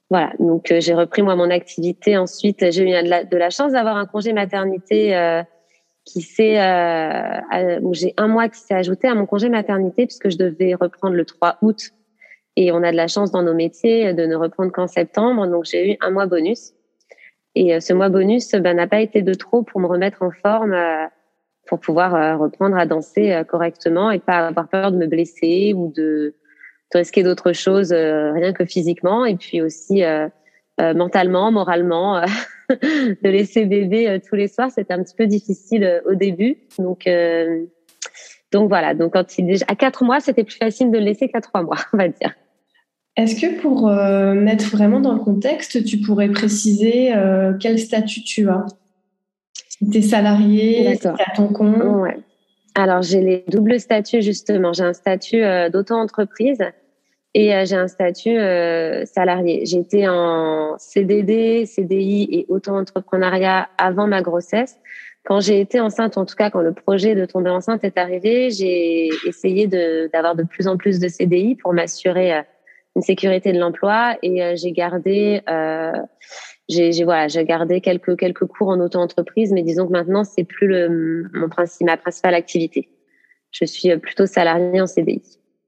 Voilà, 0.10 0.34
donc 0.40 0.72
euh, 0.72 0.80
j'ai 0.80 0.96
repris 0.96 1.22
moi 1.22 1.36
mon 1.36 1.52
activité. 1.52 2.18
Ensuite, 2.18 2.72
j'ai 2.72 2.84
eu 2.84 3.04
de 3.04 3.38
la, 3.38 3.50
chance 3.52 3.74
d'avoir 3.74 3.96
un 3.96 4.08
congé 4.08 4.34
maternité 4.34 5.16
euh, 5.16 5.44
qui 6.04 6.22
s'est, 6.22 6.60
euh, 6.60 7.80
j'ai 7.92 8.16
un 8.18 8.28
mois 8.28 8.50
qui 8.50 8.60
s'est 8.60 8.74
ajouté 8.74 9.08
à 9.08 9.14
mon 9.14 9.28
congé 9.28 9.50
maternité 9.50 10.08
puisque 10.08 10.30
je 10.30 10.38
devais 10.38 10.74
reprendre 10.74 11.16
le 11.16 11.26
3 11.26 11.58
août. 11.62 11.92
Et 12.56 12.72
on 12.72 12.82
a 12.82 12.92
de 12.92 12.98
la 12.98 13.08
chance 13.08 13.32
dans 13.32 13.44
nos 13.44 13.54
métiers 13.54 14.14
de 14.14 14.26
ne 14.26 14.36
reprendre 14.36 14.72
qu'en 14.72 14.88
septembre, 14.88 15.48
donc 15.48 15.66
j'ai 15.66 15.94
eu 15.94 15.98
un 16.02 16.10
mois 16.10 16.26
bonus. 16.26 16.74
Et 17.54 17.76
euh, 17.76 17.80
ce 17.80 17.94
mois 17.94 18.10
bonus 18.10 18.52
ben, 18.54 18.76
n'a 18.76 18.88
pas 18.88 19.02
été 19.02 19.22
de 19.22 19.34
trop 19.36 19.62
pour 19.62 19.80
me 19.80 19.86
remettre 19.86 20.24
en 20.24 20.32
forme, 20.32 20.76
pour 21.68 21.80
pouvoir 21.80 22.40
reprendre 22.40 22.76
à 22.78 22.88
danser 22.88 23.44
correctement 23.48 24.10
et 24.10 24.18
pas 24.18 24.48
avoir 24.48 24.68
peur 24.68 24.92
de 24.92 24.98
me 24.98 25.06
blesser 25.06 25.74
ou 25.76 25.94
de 25.96 26.34
de 26.94 27.00
risquer 27.00 27.24
d'autres 27.24 27.54
choses 27.54 27.92
euh, 27.92 28.32
rien 28.34 28.54
que 28.54 28.66
physiquement 28.66 29.26
et 29.26 29.36
puis 29.36 29.62
aussi 29.62 30.04
euh, 30.04 30.28
euh, 30.82 30.94
mentalement, 30.94 31.52
moralement, 31.52 32.22
de 32.70 33.30
laisser 33.30 33.66
bébé 33.66 34.20
tous 34.28 34.36
les 34.36 34.48
soirs, 34.48 34.72
c'était 34.72 34.94
un 34.94 35.04
petit 35.04 35.16
peu 35.16 35.28
difficile 35.28 36.02
au 36.06 36.16
début. 36.16 36.58
Donc 36.78 37.08
donc 38.52 38.70
voilà, 38.70 38.94
donc 38.96 39.14
quand 39.14 39.38
il 39.38 39.46
déjà 39.46 39.66
à 39.68 39.76
quatre 39.76 40.04
mois, 40.04 40.20
c'était 40.22 40.44
plus 40.44 40.58
facile 40.58 40.90
de 40.90 40.98
le 40.98 41.04
laisser 41.04 41.28
qu'à 41.28 41.42
trois 41.42 41.64
mois, 41.64 41.78
on 41.94 41.98
va 41.98 42.08
dire. 42.08 42.34
Est-ce 43.18 43.40
que 43.40 43.60
pour 43.60 43.90
mettre 43.90 44.70
vraiment 44.70 45.02
dans 45.02 45.12
le 45.12 45.20
contexte, 45.20 45.84
tu 45.84 45.98
pourrais 45.98 46.30
préciser 46.30 47.14
quel 47.60 47.78
statut 47.78 48.24
tu 48.24 48.48
as? 48.48 48.66
Tu 49.92 49.98
es 49.98 50.02
salarié, 50.02 50.98
tu 50.98 51.08
à 51.08 51.16
ton 51.36 51.50
compte? 51.50 51.84
Ouais. 51.84 52.18
Alors, 52.76 53.02
j'ai 53.02 53.22
les 53.22 53.44
doubles 53.48 53.80
statuts, 53.80 54.22
justement. 54.22 54.74
J'ai 54.74 54.84
un 54.84 54.94
statut 54.94 55.44
euh, 55.44 55.70
d'auto-entreprise 55.70 56.64
et 57.34 57.54
euh, 57.54 57.66
j'ai 57.66 57.76
un 57.76 57.88
statut 57.88 58.38
euh, 58.38 59.06
salarié. 59.06 59.66
J'étais 59.66 60.08
en 60.08 60.76
CDD, 60.78 61.66
CDI 61.66 62.28
et 62.32 62.46
auto-entrepreneuriat 62.50 63.70
avant 63.78 64.08
ma 64.08 64.22
grossesse. 64.22 64.78
Quand 65.26 65.42
j'ai 65.42 65.60
été 65.60 65.80
enceinte, 65.80 66.18
en 66.18 66.26
tout 66.26 66.36
cas 66.36 66.50
quand 66.50 66.62
le 66.62 66.74
projet 66.74 67.14
de 67.14 67.26
tomber 67.26 67.50
enceinte 67.50 67.84
est 67.84 67.98
arrivé, 67.98 68.50
j'ai 68.52 69.10
essayé 69.28 69.68
d'avoir 69.68 70.36
de, 70.36 70.44
de, 70.44 70.48
plus 70.48 70.68
en 70.68 70.78
plus 70.78 71.00
de 71.00 71.08
CDI 71.08 71.56
pour 71.56 71.74
m'assurer 71.74 72.42
une 72.96 73.02
sécurité 73.02 73.52
de 73.52 73.60
l'emploi 73.60 74.18
et 74.24 74.56
j'ai 74.56 74.72
gardé 74.72 75.42
j'ai 76.70 77.04
voilà, 77.04 77.28
j'ai 77.28 77.44
gardé 77.44 77.82
quelques 77.82 78.18
quelques 78.18 78.46
cours 78.46 78.70
en 78.70 78.80
auto-entreprise, 78.80 79.52
mais 79.52 79.64
disons 79.64 79.88
que 79.88 79.92
maintenant 79.92 80.24
c'est 80.24 80.44
plus 80.44 80.68
le 80.68 81.30
mon 81.34 81.50
principe, 81.50 81.88
ma 81.88 81.98
principale 81.98 82.36
activité. 82.36 82.90
Je 83.52 83.66
suis 83.66 83.96
plutôt 83.98 84.26
salariée 84.26 84.80
en 84.80 84.86
CDI. 84.86 85.22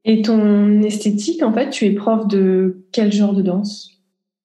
Et 0.05 0.21
ton 0.21 0.81
esthétique, 0.81 1.43
en 1.43 1.51
fait, 1.51 1.69
tu 1.69 1.85
es 1.85 1.91
prof 1.91 2.27
de 2.27 2.85
quel 2.91 3.11
genre 3.11 3.33
de 3.33 3.41
danse? 3.41 3.91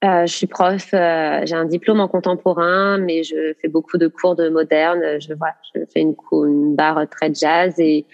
Euh, 0.04 0.26
Je 0.26 0.34
suis 0.34 0.46
prof. 0.46 0.92
Euh, 0.92 1.40
j'ai 1.44 1.54
un 1.54 1.64
diplôme 1.64 2.00
en 2.00 2.08
contemporain, 2.08 2.98
mais 2.98 3.22
je 3.22 3.54
fais 3.60 3.68
beaucoup 3.68 3.98
de 3.98 4.08
cours 4.08 4.36
de 4.36 4.48
moderne. 4.48 5.20
Je 5.20 5.34
voilà, 5.34 5.54
je 5.74 5.80
fais 5.92 6.00
une, 6.00 6.14
une 6.32 6.74
barre 6.74 7.06
très 7.08 7.32
jazz 7.32 7.74
et 7.78 8.06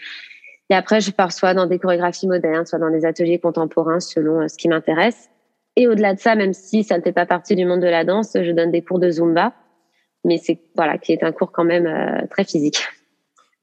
et 0.73 0.75
après 0.75 1.03
je 1.03 1.11
pars 1.11 1.33
soit 1.33 1.53
dans 1.53 1.67
des 1.67 1.79
chorégraphies 1.79 2.27
modernes, 2.27 2.65
soit 2.65 2.79
dans 2.79 2.91
des 2.91 3.05
ateliers 3.05 3.39
contemporains 3.39 4.01
selon 4.01 4.41
euh, 4.41 4.49
ce 4.49 4.57
qui 4.57 4.69
m'intéresse. 4.69 5.29
Et 5.77 5.89
au-delà 5.89 6.15
de 6.15 6.21
ça, 6.21 6.35
même 6.35 6.53
si 6.53 6.85
ça 6.85 6.99
ne 6.99 7.03
fait 7.03 7.13
pas 7.13 7.27
partie 7.27 7.57
du 7.57 7.65
monde 7.65 7.81
de 7.81 7.87
la 7.87 8.05
danse, 8.05 8.37
je 8.41 8.51
donne 8.53 8.71
des 8.71 8.83
cours 8.83 8.99
de 8.99 9.11
Zumba, 9.11 9.55
mais 10.25 10.39
c'est 10.39 10.61
voilà, 10.77 10.99
qui 10.99 11.13
est 11.13 11.25
un 11.25 11.33
cours 11.33 11.53
quand 11.53 11.65
même 11.65 11.87
euh, 11.87 12.27
très 12.31 12.45
physique. 12.45 12.83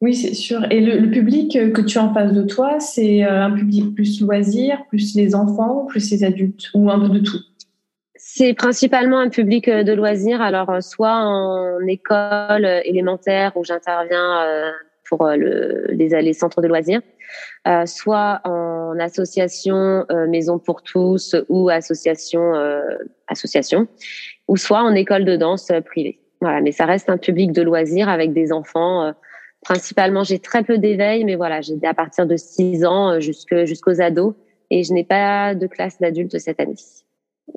Oui, 0.01 0.15
c'est 0.15 0.33
sûr. 0.33 0.65
Et 0.71 0.79
le, 0.79 1.11
public 1.11 1.51
que 1.73 1.81
tu 1.81 1.97
as 1.97 2.03
en 2.03 2.13
face 2.13 2.31
de 2.31 2.43
toi, 2.43 2.79
c'est 2.79 3.25
euh, 3.25 3.43
un 3.43 3.51
public 3.51 3.93
plus 3.93 4.21
loisir, 4.21 4.85
plus 4.87 5.13
les 5.15 5.35
enfants, 5.35 5.85
plus 5.85 6.09
les 6.11 6.23
adultes, 6.23 6.69
ou 6.73 6.89
un 6.89 6.99
peu 6.99 7.09
de 7.09 7.19
tout? 7.19 7.39
C'est 8.15 8.53
principalement 8.53 9.19
un 9.19 9.29
public 9.29 9.67
euh, 9.67 9.83
de 9.83 9.91
loisirs. 9.91 10.41
Alors, 10.41 10.81
soit 10.81 11.15
en 11.15 11.85
école 11.85 12.65
élémentaire 12.85 13.51
où 13.57 13.63
j'interviens 13.65 14.71
pour 15.09 15.27
le, 15.27 15.87
les, 15.89 16.09
les 16.21 16.33
centres 16.33 16.61
de 16.61 16.67
loisirs, 16.67 17.01
soit 17.85 18.41
en 18.45 18.97
association 18.99 20.05
Maison 20.27 20.59
pour 20.59 20.83
tous 20.83 21.35
ou 21.49 21.69
association 21.69 22.53
association, 23.27 23.87
ou 24.47 24.57
soit 24.57 24.81
en 24.81 24.93
école 24.93 25.25
de 25.25 25.35
danse 25.35 25.71
privée. 25.85 26.19
Voilà, 26.41 26.61
mais 26.61 26.71
ça 26.71 26.85
reste 26.85 27.09
un 27.09 27.17
public 27.17 27.51
de 27.51 27.61
loisirs 27.61 28.09
avec 28.09 28.33
des 28.33 28.51
enfants. 28.51 29.13
principalement, 29.61 30.23
j'ai 30.23 30.39
très 30.39 30.63
peu 30.63 30.77
d'éveil, 30.77 31.25
mais 31.25 31.35
voilà, 31.35 31.61
j'ai 31.61 31.75
à 31.83 31.93
partir 31.93 32.25
de 32.25 32.37
6 32.37 32.85
ans 32.85 33.19
jusqu'aux 33.19 34.01
ados, 34.01 34.33
et 34.69 34.83
je 34.83 34.93
n'ai 34.93 35.03
pas 35.03 35.55
de 35.55 35.67
classe 35.67 35.99
d'adultes 35.99 36.37
cette 36.37 36.59
année. 36.59 36.75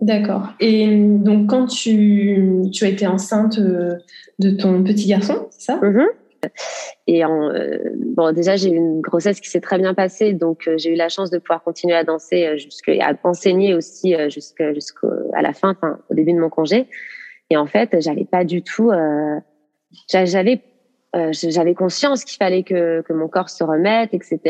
D'accord. 0.01 0.49
Et 0.61 0.97
donc, 0.97 1.51
quand 1.51 1.67
tu, 1.67 2.63
tu, 2.73 2.85
as 2.85 2.89
été 2.89 3.07
enceinte 3.07 3.59
euh, 3.59 3.97
de 4.39 4.51
ton 4.51 4.83
petit 4.83 5.07
garçon, 5.07 5.47
c'est 5.51 5.73
ça? 5.73 5.81
Mm-hmm. 5.81 6.07
Et 7.07 7.25
en, 7.25 7.51
euh, 7.51 7.79
bon, 7.97 8.33
déjà, 8.33 8.57
j'ai 8.57 8.71
eu 8.71 8.77
une 8.77 9.01
grossesse 9.01 9.41
qui 9.41 9.49
s'est 9.49 9.61
très 9.61 9.79
bien 9.79 9.95
passée, 9.95 10.33
donc 10.33 10.67
euh, 10.67 10.77
j'ai 10.79 10.91
eu 10.91 10.95
la 10.95 11.09
chance 11.09 11.31
de 11.31 11.39
pouvoir 11.39 11.63
continuer 11.63 11.95
à 11.95 12.05
danser 12.05 12.59
jusqu'à 12.59 12.93
à 13.01 13.15
enseigner 13.25 13.75
aussi 13.75 14.15
jusqu'à 14.29 14.73
jusqu'à 14.73 15.43
la 15.43 15.53
fin, 15.53 15.77
au 16.11 16.15
début 16.15 16.33
de 16.33 16.39
mon 16.39 16.51
congé. 16.51 16.89
Et 17.51 17.57
en 17.57 17.67
fait, 17.67 18.01
j'avais 18.01 18.25
pas 18.25 18.45
du 18.45 18.63
tout, 18.63 18.91
j'avais 20.11 20.63
j'avais 21.33 21.75
conscience 21.75 22.25
qu'il 22.25 22.39
fallait 22.39 22.63
que, 22.63 23.03
que 23.03 23.13
mon 23.13 23.29
corps 23.29 23.51
se 23.51 23.63
remette, 23.63 24.15
etc. 24.15 24.41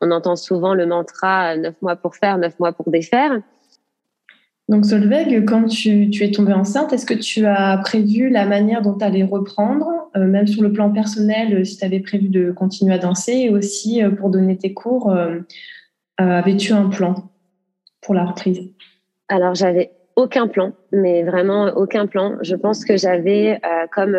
On 0.00 0.10
entend 0.10 0.36
souvent 0.36 0.74
le 0.74 0.86
mantra 0.86 1.56
neuf 1.56 1.80
mois 1.80 1.96
pour 1.96 2.16
faire, 2.16 2.38
neuf 2.38 2.58
mois 2.58 2.72
pour 2.72 2.90
défaire. 2.90 3.40
Donc 4.68 4.86
Solveig, 4.86 5.44
quand 5.44 5.66
tu, 5.66 6.10
es 6.22 6.30
tombée 6.30 6.54
enceinte, 6.54 6.92
est-ce 6.92 7.04
que 7.04 7.14
tu 7.14 7.44
as 7.44 7.76
prévu 7.78 8.30
la 8.30 8.46
manière 8.46 8.80
dont 8.80 8.96
tu 8.96 9.04
allais 9.04 9.24
reprendre, 9.24 10.10
euh, 10.16 10.24
même 10.24 10.46
sur 10.46 10.62
le 10.62 10.72
plan 10.72 10.90
personnel, 10.90 11.54
euh, 11.54 11.64
si 11.64 11.76
tu 11.76 11.84
avais 11.84 12.00
prévu 12.00 12.28
de 12.28 12.50
continuer 12.50 12.94
à 12.94 12.98
danser, 12.98 13.32
et 13.32 13.50
aussi 13.50 14.02
euh, 14.02 14.10
pour 14.10 14.30
donner 14.30 14.56
tes 14.56 14.72
cours, 14.72 15.14
avais-tu 16.16 16.72
un 16.72 16.88
plan 16.88 17.30
pour 18.00 18.14
la 18.14 18.24
reprise? 18.24 18.72
Alors 19.28 19.54
j'avais 19.54 19.90
aucun 20.16 20.48
plan, 20.48 20.72
mais 20.92 21.24
vraiment 21.24 21.64
aucun 21.76 22.06
plan. 22.06 22.36
Je 22.40 22.56
pense 22.56 22.84
que 22.84 22.96
j'avais, 22.96 23.60
comme 23.92 24.16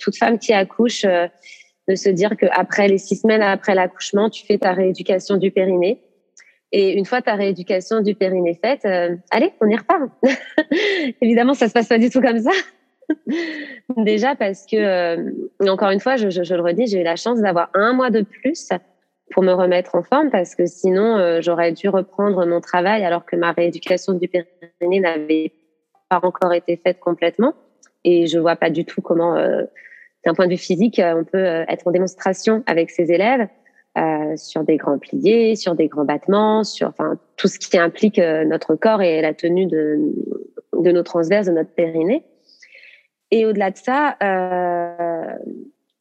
toute 0.00 0.16
femme 0.16 0.38
qui 0.38 0.52
accouche, 0.52 1.04
de 1.04 1.94
se 1.94 2.08
dire 2.08 2.36
qu'après 2.36 2.88
les 2.88 2.98
six 2.98 3.16
semaines 3.16 3.42
après 3.42 3.74
l'accouchement, 3.74 4.28
tu 4.28 4.44
fais 4.44 4.58
ta 4.58 4.72
rééducation 4.72 5.36
du 5.36 5.50
périnée 5.50 6.02
et 6.72 6.92
une 6.92 7.06
fois 7.06 7.22
ta 7.22 7.34
rééducation 7.34 8.00
du 8.00 8.14
périnée 8.14 8.58
faite, 8.62 8.84
euh, 8.84 9.16
allez, 9.30 9.52
on 9.60 9.68
y 9.68 9.76
repart. 9.76 10.10
Évidemment, 11.22 11.54
ça 11.54 11.68
se 11.68 11.72
passe 11.72 11.88
pas 11.88 11.98
du 11.98 12.10
tout 12.10 12.20
comme 12.20 12.40
ça. 12.40 12.50
Déjà 13.96 14.34
parce 14.34 14.66
que, 14.66 14.76
euh, 14.76 15.30
encore 15.66 15.90
une 15.90 16.00
fois, 16.00 16.16
je, 16.16 16.28
je, 16.28 16.42
je 16.42 16.54
le 16.54 16.60
redis, 16.60 16.86
j'ai 16.88 17.00
eu 17.00 17.04
la 17.04 17.16
chance 17.16 17.40
d'avoir 17.40 17.70
un 17.72 17.94
mois 17.94 18.10
de 18.10 18.20
plus 18.20 18.68
pour 19.30 19.42
me 19.42 19.52
remettre 19.52 19.94
en 19.94 20.02
forme 20.02 20.30
parce 20.30 20.54
que 20.54 20.66
sinon, 20.66 21.16
euh, 21.16 21.40
j'aurais 21.40 21.72
dû 21.72 21.88
reprendre 21.88 22.44
mon 22.44 22.60
travail 22.60 23.04
alors 23.04 23.24
que 23.24 23.36
ma 23.36 23.52
rééducation 23.52 24.12
du 24.12 24.28
périnée 24.28 25.00
n'avait 25.00 25.52
pas 26.10 26.20
encore 26.22 26.52
été 26.52 26.76
faite 26.76 27.00
complètement. 27.00 27.54
Et 28.04 28.26
je 28.26 28.38
vois 28.38 28.56
pas 28.56 28.70
du 28.70 28.84
tout 28.84 29.00
comment, 29.00 29.34
d'un 29.34 30.34
point 30.34 30.46
de 30.46 30.52
vue 30.52 30.58
physique, 30.58 31.00
on 31.04 31.24
peut 31.24 31.44
être 31.68 31.86
en 31.86 31.90
démonstration 31.90 32.62
avec 32.66 32.90
ses 32.90 33.10
élèves. 33.10 33.48
Euh, 33.96 34.36
sur 34.36 34.62
des 34.62 34.76
grands 34.76 34.98
pliés, 34.98 35.56
sur 35.56 35.74
des 35.74 35.88
grands 35.88 36.04
battements, 36.04 36.62
sur 36.62 36.88
enfin 36.88 37.18
tout 37.36 37.48
ce 37.48 37.58
qui 37.58 37.76
implique 37.78 38.18
euh, 38.20 38.44
notre 38.44 38.76
corps 38.76 39.02
et 39.02 39.20
la 39.22 39.34
tenue 39.34 39.66
de, 39.66 39.98
de 40.74 40.92
nos 40.92 41.02
transverses, 41.02 41.46
de 41.46 41.52
notre 41.52 41.70
périnée. 41.70 42.22
Et 43.32 43.44
au-delà 43.44 43.72
de 43.72 43.76
ça, 43.76 44.16
euh, 44.22 45.34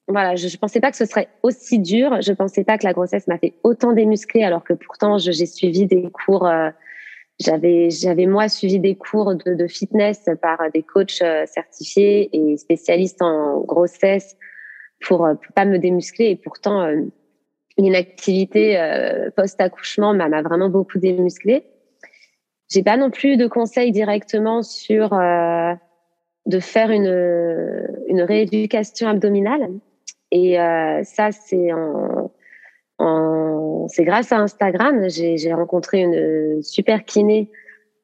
voilà, 0.07 0.35
je, 0.35 0.45
ne 0.45 0.57
pensais 0.57 0.79
pas 0.79 0.91
que 0.91 0.97
ce 0.97 1.05
serait 1.05 1.29
aussi 1.41 1.79
dur. 1.79 2.21
Je 2.21 2.33
pensais 2.33 2.63
pas 2.63 2.77
que 2.77 2.85
la 2.85 2.93
grossesse 2.93 3.25
m'a 3.25 3.39
fait 3.39 3.53
autant 3.63 3.93
démuscler, 3.93 4.43
alors 4.43 4.63
que 4.63 4.73
pourtant 4.73 5.17
j'ai 5.17 5.45
suivi 5.47 5.87
des 5.87 6.07
cours. 6.11 6.47
j'avais 7.39 7.89
j'avais 7.89 8.27
moi 8.27 8.47
suivi 8.47 8.79
des 8.79 8.95
cours 8.95 9.33
de, 9.33 9.55
de 9.55 9.67
fitness 9.67 10.25
par 10.41 10.59
des 10.71 10.83
coachs 10.83 11.23
certifiés 11.47 12.29
et 12.31 12.57
spécialistes 12.57 13.23
en 13.23 13.61
grossesse 13.61 14.37
pour, 15.01 15.19
pour 15.19 15.53
pas 15.55 15.65
me 15.65 15.79
démuscler. 15.79 16.25
Et 16.25 16.35
pourtant 16.35 16.85
une 17.77 17.95
activité 17.95 18.79
euh, 18.79 19.29
post-accouchement 19.35 20.13
m'a 20.13 20.41
vraiment 20.41 20.69
beaucoup 20.69 20.97
démusclé. 20.97 21.65
J'ai 22.69 22.83
pas 22.83 22.97
non 22.97 23.09
plus 23.09 23.37
de 23.37 23.47
conseils 23.47 23.91
directement 23.91 24.61
sur 24.61 25.13
euh, 25.13 25.73
de 26.45 26.59
faire 26.59 26.91
une, 26.91 27.87
une 28.07 28.21
rééducation 28.21 29.07
abdominale. 29.07 29.69
Et 30.31 30.59
euh, 30.59 31.01
ça, 31.03 31.31
c'est 31.31 31.71
en, 31.71 32.31
en 32.97 33.87
c'est 33.87 34.03
grâce 34.03 34.31
à 34.31 34.37
Instagram. 34.37 35.09
J'ai 35.09 35.53
rencontré 35.53 36.01
une 36.01 36.61
super 36.61 37.05
kiné 37.05 37.49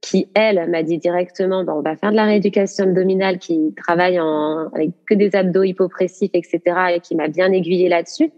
qui, 0.03 0.27
elle, 0.35 0.69
m'a 0.69 0.83
dit 0.83 0.97
directement, 0.97 1.63
bah, 1.63 1.73
on 1.75 1.81
va 1.81 1.95
faire 1.95 2.11
de 2.11 2.17
la 2.17 2.25
rééducation 2.25 2.83
abdominale, 2.83 3.39
qui 3.39 3.73
travaille 3.75 4.19
en, 4.19 4.67
avec 4.73 4.91
que 5.09 5.13
des 5.13 5.33
abdos 5.33 5.63
hypopressifs, 5.63 6.31
etc., 6.33 6.61
et 6.95 6.99
qui 6.99 7.15
m'a 7.15 7.29
bien 7.29 7.51
aiguillé 7.53 7.87
là-dessus. 7.87 8.31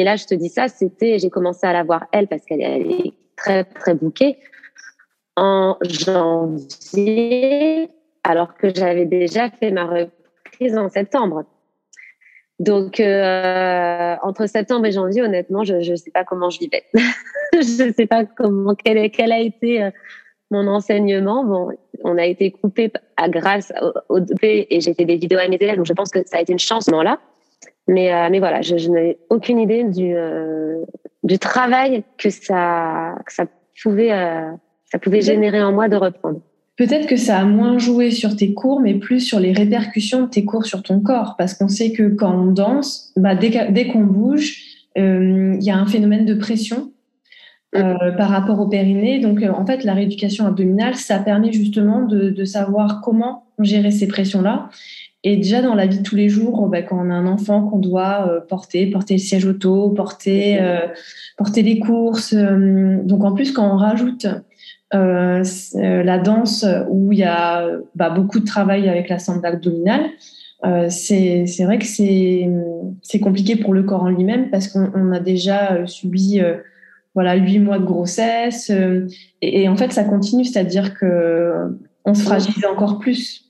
Mais 0.00 0.04
là, 0.04 0.16
je 0.16 0.24
te 0.24 0.34
dis 0.34 0.48
ça, 0.48 0.68
c'était, 0.68 1.18
j'ai 1.18 1.28
commencé 1.28 1.66
à 1.66 1.74
la 1.74 1.82
voir 1.82 2.06
elle 2.10 2.26
parce 2.26 2.42
qu'elle 2.46 2.62
est 2.62 3.12
très 3.36 3.64
très 3.64 3.92
bouquée 3.92 4.38
en 5.36 5.76
janvier, 5.82 6.70
alors 8.24 8.54
que 8.54 8.74
j'avais 8.74 9.04
déjà 9.04 9.50
fait 9.50 9.70
ma 9.70 9.84
reprise 9.84 10.78
en 10.78 10.88
septembre. 10.88 11.44
Donc 12.60 12.98
euh, 12.98 14.16
entre 14.22 14.46
septembre 14.46 14.86
et 14.86 14.92
janvier, 14.92 15.20
honnêtement, 15.20 15.64
je 15.64 15.74
ne 15.74 15.96
sais 15.96 16.10
pas 16.10 16.24
comment 16.24 16.48
je 16.48 16.60
vivais. 16.60 16.84
je 17.52 17.82
ne 17.86 17.92
sais 17.92 18.06
pas 18.06 18.24
comment 18.24 18.74
quel, 18.74 19.32
a 19.32 19.38
été 19.38 19.82
euh, 19.82 19.90
mon 20.50 20.66
enseignement. 20.66 21.44
Bon, 21.44 21.68
on 22.04 22.16
a 22.16 22.24
été 22.24 22.52
coupé 22.52 22.90
à 23.18 23.28
grâce 23.28 23.70
au, 24.08 24.16
au 24.16 24.20
et 24.42 24.80
j'ai 24.80 24.94
fait 24.94 25.04
des 25.04 25.16
vidéos 25.16 25.40
à 25.40 25.48
mes 25.48 25.56
élèves, 25.56 25.76
donc 25.76 25.84
je 25.84 25.92
pense 25.92 26.08
que 26.08 26.20
ça 26.24 26.38
a 26.38 26.40
été 26.40 26.54
une 26.54 26.58
chance 26.58 26.88
là. 26.88 27.20
Mais, 27.90 28.14
euh, 28.14 28.28
mais 28.30 28.38
voilà, 28.38 28.62
je, 28.62 28.88
n'avais 28.88 29.18
aucune 29.30 29.58
idée 29.58 29.82
du, 29.82 30.14
euh, 30.14 30.76
du 31.24 31.40
travail 31.40 32.04
que 32.18 32.30
ça, 32.30 33.16
que 33.26 33.32
ça 33.32 33.46
pouvait, 33.82 34.12
euh, 34.12 34.48
ça 34.84 35.00
pouvait 35.00 35.20
générer 35.20 35.60
en 35.60 35.72
moi 35.72 35.88
de 35.88 35.96
reprendre. 35.96 36.40
Peut-être 36.76 37.08
que 37.08 37.16
ça 37.16 37.38
a 37.38 37.44
moins 37.44 37.78
joué 37.78 38.12
sur 38.12 38.36
tes 38.36 38.54
cours, 38.54 38.80
mais 38.80 38.94
plus 38.94 39.18
sur 39.18 39.40
les 39.40 39.52
répercussions 39.52 40.22
de 40.22 40.28
tes 40.28 40.44
cours 40.44 40.66
sur 40.66 40.84
ton 40.84 41.00
corps. 41.00 41.34
Parce 41.36 41.52
qu'on 41.54 41.66
sait 41.66 41.90
que 41.90 42.14
quand 42.14 42.32
on 42.32 42.52
danse, 42.52 43.12
bah, 43.16 43.34
dès, 43.34 43.72
dès 43.72 43.88
qu'on 43.88 44.04
bouge, 44.04 44.62
il 44.94 45.58
y 45.60 45.70
a 45.70 45.76
un 45.76 45.86
phénomène 45.86 46.24
de 46.24 46.34
pression 46.34 46.92
mm. 47.74 48.16
par 48.16 48.30
rapport 48.30 48.60
au 48.60 48.68
périnée. 48.68 49.18
Donc, 49.18 49.42
en 49.42 49.66
fait, 49.66 49.82
la 49.82 49.94
rééducation 49.94 50.46
abdominale, 50.46 50.94
ça 50.94 51.18
permet 51.18 51.52
justement 51.52 52.02
de, 52.02 52.30
de 52.30 52.44
savoir 52.44 53.00
comment 53.02 53.46
gérer 53.58 53.90
ces 53.90 54.06
pressions-là 54.06 54.70
et 55.22 55.36
déjà 55.36 55.60
dans 55.60 55.74
la 55.74 55.86
vie 55.86 55.98
de 55.98 56.02
tous 56.02 56.16
les 56.16 56.30
jours, 56.30 56.66
bah, 56.68 56.82
quand 56.82 56.98
on 56.98 57.10
a 57.10 57.14
un 57.14 57.26
enfant 57.26 57.66
qu'on 57.68 57.78
doit 57.78 58.26
euh, 58.26 58.40
porter, 58.40 58.86
porter 58.86 59.14
le 59.14 59.20
siège 59.20 59.44
auto, 59.44 59.90
porter, 59.90 60.60
euh, 60.60 60.86
porter 61.36 61.62
les 61.62 61.78
courses. 61.78 62.32
Euh, 62.32 62.98
donc 63.04 63.22
en 63.24 63.32
plus, 63.32 63.52
quand 63.52 63.70
on 63.70 63.76
rajoute 63.76 64.26
la 64.92 66.18
danse 66.18 66.66
où 66.88 67.12
il 67.12 67.18
y 67.18 67.24
a 67.24 67.64
bah, 67.94 68.10
beaucoup 68.10 68.40
de 68.40 68.44
travail 68.44 68.88
avec 68.88 69.08
la 69.08 69.20
sangle 69.20 69.46
abdominale, 69.46 70.06
c'est 70.88 71.44
vrai 71.60 71.78
que 71.78 71.84
c'est 71.86 73.20
compliqué 73.20 73.54
pour 73.54 73.72
le 73.72 73.84
corps 73.84 74.02
en 74.02 74.08
lui-même 74.08 74.50
parce 74.50 74.66
qu'on 74.66 75.12
a 75.12 75.20
déjà 75.20 75.86
subi 75.86 76.40
voilà 77.14 77.36
huit 77.36 77.60
mois 77.60 77.78
de 77.78 77.84
grossesse 77.84 78.68
et, 78.68 79.62
et, 79.62 79.68
en 79.68 79.76
fait 79.76 79.92
ça 79.92 80.02
continue, 80.02 80.44
c'est-à-dire 80.44 80.98
que 80.98 81.52
on 82.04 82.14
se 82.14 82.22
fragilise 82.22 82.64
encore 82.66 82.98
plus. 82.98 83.49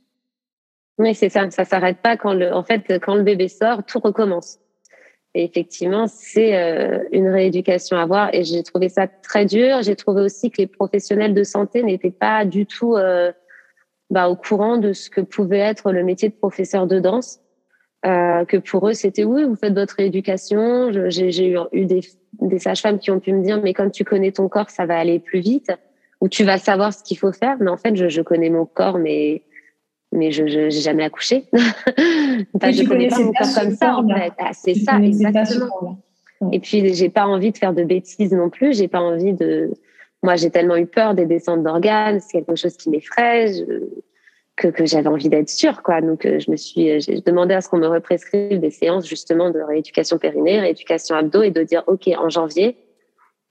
Oui, 1.01 1.15
c'est 1.15 1.31
ça. 1.31 1.51
Ça 1.51 1.65
s'arrête 1.65 1.97
pas 2.03 2.19
quand 2.19 2.35
le, 2.35 2.53
en 2.53 2.63
fait, 2.63 2.99
quand 3.01 3.15
le 3.15 3.23
bébé 3.23 3.49
sort, 3.49 3.85
tout 3.87 4.01
recommence. 4.01 4.59
Et 5.35 5.45
effectivement, 5.45 6.07
c'est 6.07 6.55
euh, 6.55 7.03
une 7.11 7.29
rééducation 7.29 7.97
à 7.97 8.05
voir. 8.05 8.29
Et 8.35 8.45
j'ai 8.45 8.63
trouvé 8.63 8.91
ça 8.91 9.07
très 9.07 9.47
dur. 9.47 9.81
J'ai 9.81 9.97
trouvé 9.97 10.21
aussi 10.21 10.51
que 10.51 10.59
les 10.59 10.67
professionnels 10.67 11.33
de 11.33 11.43
santé 11.43 11.83
n'étaient 11.83 12.11
pas 12.11 12.45
du 12.45 12.67
tout 12.67 12.97
euh, 12.97 13.33
bah, 14.11 14.29
au 14.29 14.37
courant 14.37 14.77
de 14.77 14.93
ce 14.93 15.09
que 15.09 15.23
pouvait 15.23 15.61
être 15.61 15.91
le 15.91 16.05
métier 16.05 16.29
de 16.29 16.35
professeur 16.35 16.87
de 16.87 17.01
danse. 17.01 17.41
Euh, 18.05 18.45
que 18.45 18.59
pour 18.59 18.87
eux, 18.87 18.93
c'était 18.93 19.25
oui, 19.25 19.45
vous 19.45 19.57
faites 19.57 19.73
votre 19.73 19.97
rééducation. 19.97 20.91
J'ai 21.09 21.49
eu, 21.49 21.57
eu 21.73 21.87
des, 21.87 22.01
des 22.43 22.59
sages-femmes 22.59 22.99
qui 22.99 23.11
ont 23.11 23.21
pu 23.21 23.33
me 23.33 23.43
dire, 23.43 23.59
mais 23.63 23.73
comme 23.73 23.91
tu 23.91 24.05
connais 24.05 24.33
ton 24.33 24.51
corps, 24.51 24.69
ça 24.69 24.85
va 24.85 24.99
aller 24.99 25.19
plus 25.19 25.41
vite, 25.41 25.73
ou 26.21 26.29
tu 26.29 26.45
vas 26.45 26.59
savoir 26.59 26.93
ce 26.93 27.03
qu'il 27.03 27.17
faut 27.17 27.33
faire. 27.33 27.57
Mais 27.59 27.71
en 27.71 27.79
fait, 27.79 27.97
je, 27.97 28.11
je 28.11 28.21
connais 28.21 28.51
mon 28.51 28.67
corps, 28.67 28.99
mais 28.99 29.45
mais 30.13 30.33
je 30.33 30.43
n'ai 30.43 30.71
jamais 30.71 31.05
accouché. 31.05 31.45
enfin, 31.53 32.73
je 32.73 32.87
connais 32.87 33.09
pas 33.09 33.19
mon 33.19 33.33
corps 33.33 33.55
comme 33.55 33.75
ça, 33.77 33.97
en 33.97 34.09
fait. 34.09 34.33
Ah, 34.39 34.51
c'est 34.53 34.75
ça, 34.75 34.99
exactement. 34.99 36.03
Et 36.53 36.59
puis, 36.59 36.95
j'ai 36.95 37.11
pas 37.11 37.27
envie 37.27 37.53
de 37.53 37.59
faire 37.59 37.75
de 37.75 37.85
bêtises 37.85 38.33
non 38.33 38.51
plus. 38.51 38.77
J'ai 38.77 38.89
pas 38.89 39.01
envie 39.01 39.35
de. 39.35 39.71
Moi, 40.23 40.37
j'ai 40.37 40.51
tellement 40.51 40.77
eu 40.77 40.87
peur 40.87 41.15
des 41.15 41.27
descentes 41.27 41.63
d'organes. 41.63 42.21
C'est 42.21 42.39
quelque 42.39 42.57
chose 42.57 42.77
qui 42.77 42.91
m'effraie. 42.91 43.53
que, 44.57 44.69
que 44.69 44.85
j'avais 44.85 45.09
envie 45.09 45.29
d'être 45.29 45.49
sûre, 45.49 45.83
quoi. 45.83 46.01
Donc, 46.01 46.23
je 46.27 46.51
me 46.51 46.57
suis, 46.57 47.01
j'ai 47.01 47.21
demandé 47.21 47.55
à 47.55 47.61
ce 47.61 47.69
qu'on 47.69 47.79
me 47.79 47.87
represcrive 47.87 48.59
des 48.59 48.71
séances 48.71 49.07
justement 49.07 49.51
de 49.51 49.61
rééducation 49.61 50.19
périnée, 50.19 50.61
rééducation 50.61 51.15
abdos 51.15 51.43
et 51.43 51.51
de 51.51 51.63
dire, 51.63 51.85
OK, 51.87 52.09
en 52.09 52.29
janvier, 52.29 52.77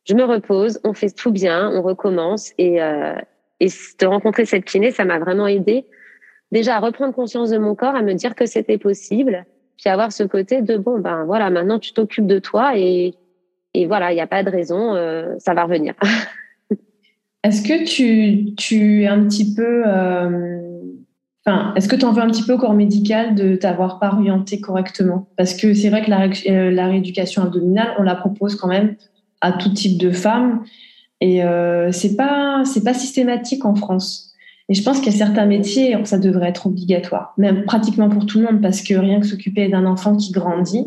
je 0.05 0.13
me 0.13 0.23
repose, 0.23 0.79
on 0.83 0.93
fait 0.93 1.15
tout 1.15 1.31
bien, 1.31 1.71
on 1.73 1.81
recommence 1.81 2.51
et, 2.57 2.81
euh, 2.81 3.15
et 3.59 3.67
de 3.67 4.05
rencontrer 4.07 4.45
cette 4.45 4.65
kiné, 4.65 4.91
ça 4.91 5.05
m'a 5.05 5.19
vraiment 5.19 5.47
aidé 5.47 5.85
déjà 6.51 6.77
à 6.77 6.79
reprendre 6.79 7.13
conscience 7.13 7.49
de 7.49 7.57
mon 7.57 7.75
corps, 7.75 7.95
à 7.95 8.01
me 8.01 8.13
dire 8.13 8.35
que 8.35 8.45
c'était 8.45 8.77
possible, 8.77 9.45
puis 9.77 9.89
avoir 9.89 10.12
ce 10.12 10.23
côté 10.23 10.62
de 10.62 10.77
bon 10.77 10.99
ben 10.99 11.23
voilà, 11.25 11.49
maintenant 11.49 11.79
tu 11.79 11.93
t'occupes 11.93 12.27
de 12.27 12.39
toi 12.39 12.77
et 12.77 13.15
et 13.75 13.85
voilà, 13.85 14.12
il 14.12 14.15
n'y 14.15 14.21
a 14.21 14.27
pas 14.27 14.43
de 14.43 14.49
raison, 14.49 14.95
euh, 14.95 15.35
ça 15.38 15.53
va 15.53 15.63
revenir. 15.63 15.93
est-ce 17.43 17.62
que 17.62 17.85
tu 17.85 18.55
tu 18.55 19.03
es 19.03 19.07
un 19.07 19.23
petit 19.25 19.53
peu 19.53 19.83
euh, 19.85 20.69
Enfin, 21.45 21.73
est-ce 21.75 21.88
que 21.88 21.95
tu 21.95 22.05
en 22.05 22.12
veux 22.12 22.21
un 22.21 22.29
petit 22.29 22.43
peu 22.43 22.53
au 22.53 22.57
corps 22.57 22.73
médical 22.73 23.33
de 23.33 23.55
t'avoir 23.55 23.99
pas 23.99 24.12
orienté 24.13 24.59
correctement? 24.59 25.29
Parce 25.38 25.53
que 25.53 25.73
c'est 25.73 25.89
vrai 25.89 26.03
que 26.03 26.09
la, 26.09 26.27
euh, 26.27 26.69
la 26.69 26.88
rééducation 26.88 27.43
abdominale, 27.43 27.93
on 27.97 28.03
la 28.03 28.15
propose 28.15 28.55
quand 28.55 28.67
même 28.67 28.95
à 29.41 29.53
tout 29.53 29.69
type 29.69 29.97
de 29.97 30.12
femmes 30.12 30.63
et 31.21 31.43
euh, 31.43 31.91
c'est 31.91 32.15
pas 32.15 32.63
c'est 32.65 32.83
pas 32.83 32.93
systématique 32.93 33.63
en 33.65 33.73
France. 33.73 34.28
Et 34.69 34.75
je 34.75 34.84
pense 34.84 34.99
qu'il 35.01 35.12
y 35.12 35.15
a 35.15 35.17
certains 35.17 35.47
métiers 35.47 35.95
où 35.95 36.05
ça 36.05 36.19
devrait 36.19 36.49
être 36.49 36.67
obligatoire, 36.67 37.34
même 37.38 37.65
pratiquement 37.65 38.08
pour 38.08 38.27
tout 38.27 38.39
le 38.39 38.45
monde, 38.45 38.62
parce 38.62 38.82
que 38.84 38.93
rien 38.93 39.19
que 39.19 39.25
s'occuper 39.25 39.67
d'un 39.67 39.88
enfant 39.88 40.15
qui 40.15 40.32
grandit, 40.32 40.86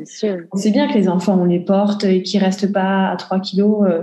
on 0.52 0.56
sait 0.56 0.70
bien 0.70 0.86
que 0.86 0.94
les 0.94 1.08
enfants, 1.08 1.36
on 1.40 1.44
les 1.44 1.58
porte 1.58 2.04
et 2.04 2.22
qu'ils 2.22 2.40
restent 2.40 2.72
pas 2.72 3.08
à 3.08 3.16
3 3.16 3.40
kilos 3.40 3.84
euh, 3.84 4.02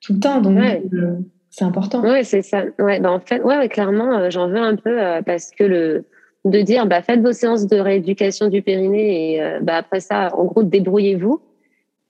tout 0.00 0.14
le 0.14 0.20
temps. 0.20 0.40
Donc, 0.40 0.58
euh, 0.58 1.16
c'est 1.50 1.66
important. 1.66 2.02
Oui, 2.02 2.24
c'est 2.24 2.40
ça. 2.40 2.64
Ouais, 2.78 3.00
bah 3.00 3.12
en 3.12 3.20
fait, 3.20 3.42
ouais, 3.42 3.68
clairement, 3.68 4.18
euh, 4.18 4.30
j'en 4.30 4.48
veux 4.48 4.56
un 4.56 4.76
peu 4.76 4.96
parce 5.26 5.50
que 5.50 5.64
le 5.64 6.04
de 6.44 6.60
dire, 6.60 6.86
bah, 6.86 7.02
faites 7.02 7.20
vos 7.20 7.32
séances 7.32 7.68
de 7.68 7.76
rééducation 7.76 8.48
du 8.48 8.62
périnée 8.62 9.36
et 9.36 9.58
bah, 9.60 9.76
après 9.76 10.00
ça, 10.00 10.34
en 10.36 10.44
gros, 10.46 10.64
débrouillez-vous. 10.64 11.40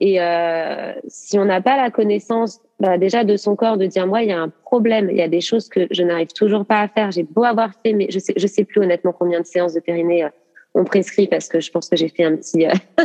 Et 0.04 0.20
euh, 0.20 0.92
si 1.06 1.38
on 1.38 1.44
n'a 1.44 1.60
pas 1.60 1.76
la 1.76 1.92
connaissance 1.92 2.60
bah, 2.80 2.98
déjà 2.98 3.22
de 3.22 3.36
son 3.36 3.54
corps, 3.54 3.76
de 3.76 3.86
dire 3.86 4.08
moi 4.08 4.24
il 4.24 4.30
y 4.30 4.32
a 4.32 4.40
un 4.40 4.48
problème, 4.48 5.08
il 5.08 5.16
y 5.16 5.22
a 5.22 5.28
des 5.28 5.40
choses 5.40 5.68
que 5.68 5.86
je 5.92 6.02
n'arrive 6.02 6.32
toujours 6.32 6.66
pas 6.66 6.80
à 6.80 6.88
faire. 6.88 7.12
J'ai 7.12 7.22
beau 7.22 7.44
avoir 7.44 7.70
fait, 7.84 7.92
mais 7.92 8.08
je 8.10 8.18
sais 8.18 8.32
je 8.36 8.46
sais 8.48 8.64
plus 8.64 8.80
honnêtement 8.80 9.12
combien 9.12 9.40
de 9.40 9.46
séances 9.46 9.74
de 9.74 9.80
périnée 9.80 10.24
euh, 10.24 10.28
on 10.74 10.82
prescrit 10.82 11.28
parce 11.28 11.46
que 11.46 11.60
je 11.60 11.70
pense 11.70 11.88
que 11.88 11.94
j'ai 11.94 12.08
fait 12.08 12.24
un 12.24 12.34
petit 12.34 12.66
euh, 12.66 12.72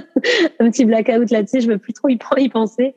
un 0.60 0.72
petit 0.72 0.86
blackout 0.86 1.30
là-dessus. 1.30 1.62
Je 1.62 1.68
veux 1.68 1.78
plus 1.78 1.94
trop 1.94 2.08
y, 2.08 2.50
penser, 2.50 2.96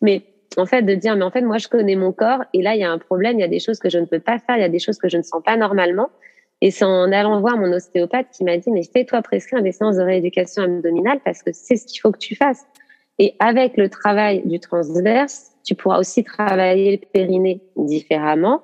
mais 0.00 0.22
en 0.56 0.64
fait 0.64 0.80
de 0.80 0.94
dire 0.94 1.14
mais 1.16 1.24
en 1.24 1.30
fait 1.30 1.42
moi 1.42 1.58
je 1.58 1.68
connais 1.68 1.94
mon 1.94 2.12
corps 2.12 2.44
et 2.54 2.62
là 2.62 2.74
il 2.74 2.80
y 2.80 2.84
a 2.84 2.90
un 2.90 2.98
problème, 2.98 3.38
il 3.38 3.42
y 3.42 3.44
a 3.44 3.48
des 3.48 3.60
choses 3.60 3.78
que 3.78 3.90
je 3.90 3.98
ne 3.98 4.06
peux 4.06 4.20
pas 4.20 4.38
faire, 4.38 4.56
il 4.56 4.62
y 4.62 4.64
a 4.64 4.70
des 4.70 4.78
choses 4.78 4.96
que 4.96 5.10
je 5.10 5.18
ne 5.18 5.22
sens 5.22 5.42
pas 5.44 5.58
normalement. 5.58 6.08
Et 6.62 6.70
c'est 6.70 6.86
en 6.86 7.12
allant 7.12 7.38
voir 7.40 7.58
mon 7.58 7.70
ostéopathe 7.70 8.28
qui 8.34 8.44
m'a 8.44 8.56
dit 8.56 8.70
mais 8.70 8.82
fais-toi 8.82 9.20
prescrire 9.20 9.62
des 9.62 9.72
séances 9.72 9.96
de 9.96 10.02
rééducation 10.02 10.62
abdominale 10.62 11.20
parce 11.22 11.42
que 11.42 11.50
c'est 11.52 11.76
ce 11.76 11.86
qu'il 11.86 12.00
faut 12.00 12.12
que 12.12 12.18
tu 12.18 12.34
fasses. 12.34 12.64
Et 13.18 13.34
avec 13.38 13.76
le 13.76 13.88
travail 13.88 14.42
du 14.46 14.58
transverse, 14.58 15.52
tu 15.64 15.74
pourras 15.74 15.98
aussi 15.98 16.24
travailler 16.24 16.92
le 16.96 17.06
périnée 17.12 17.62
différemment 17.76 18.62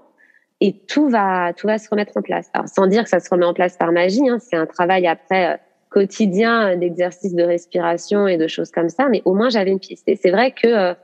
et 0.61 0.73
tout 0.89 1.09
va, 1.09 1.53
tout 1.53 1.67
va 1.67 1.79
se 1.79 1.89
remettre 1.89 2.17
en 2.17 2.23
place. 2.23 2.51
Alors, 2.53 2.69
sans 2.69 2.87
dire 2.87 3.05
que 3.05 3.09
ça 3.09 3.21
se 3.21 3.31
remet 3.31 3.45
en 3.45 3.55
place 3.55 3.77
par 3.77 3.93
magie, 3.93 4.29
hein, 4.29 4.39
c'est 4.41 4.57
un 4.57 4.67
travail 4.67 5.07
après 5.07 5.55
euh, 5.55 5.57
quotidien 5.91 6.77
d'exercice 6.77 7.35
de 7.35 7.45
respiration 7.45 8.27
et 8.27 8.37
de 8.37 8.47
choses 8.49 8.71
comme 8.71 8.89
ça, 8.89 9.09
mais 9.09 9.23
au 9.25 9.35
moins 9.35 9.49
j'avais 9.49 9.71
une 9.71 9.79
piste. 9.79 10.09
Et 10.09 10.17
c'est 10.17 10.31
vrai 10.31 10.53
que 10.53 10.67
euh, 10.67 10.95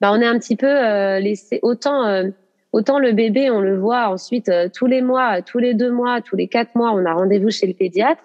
bah, 0.00 0.10
on 0.12 0.20
est 0.20 0.26
un 0.26 0.38
petit 0.38 0.56
peu 0.56 0.66
euh, 0.66 1.18
laissé 1.20 1.60
autant 1.62 2.24
autant 2.72 2.98
le 2.98 3.12
bébé 3.12 3.48
on 3.50 3.60
le 3.60 3.78
voit 3.78 4.08
ensuite 4.08 4.50
tous 4.74 4.86
les 4.86 5.00
mois, 5.00 5.40
tous 5.42 5.58
les 5.58 5.72
deux 5.72 5.90
mois, 5.90 6.20
tous 6.20 6.36
les 6.36 6.48
quatre 6.48 6.74
mois 6.74 6.90
on 6.92 7.04
a 7.06 7.14
rendez-vous 7.14 7.50
chez 7.50 7.66
le 7.66 7.74
pédiatre, 7.74 8.22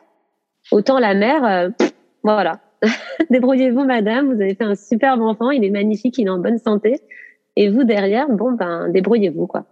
autant 0.71 0.99
la 0.99 1.13
mère, 1.13 1.71
voilà, 2.23 2.59
débrouillez-vous, 3.29 3.83
madame, 3.83 4.33
vous 4.33 4.41
avez 4.41 4.55
fait 4.55 4.63
un 4.63 4.75
superbe 4.75 5.21
enfant, 5.21 5.51
il 5.51 5.63
est 5.63 5.69
magnifique, 5.69 6.17
il 6.17 6.27
est 6.27 6.31
en 6.31 6.39
bonne 6.39 6.57
santé. 6.57 6.99
Et 7.55 7.69
vous, 7.69 7.83
derrière, 7.83 8.29
bon, 8.29 8.53
ben, 8.53 8.89
débrouillez-vous, 8.89 9.47
quoi. 9.47 9.65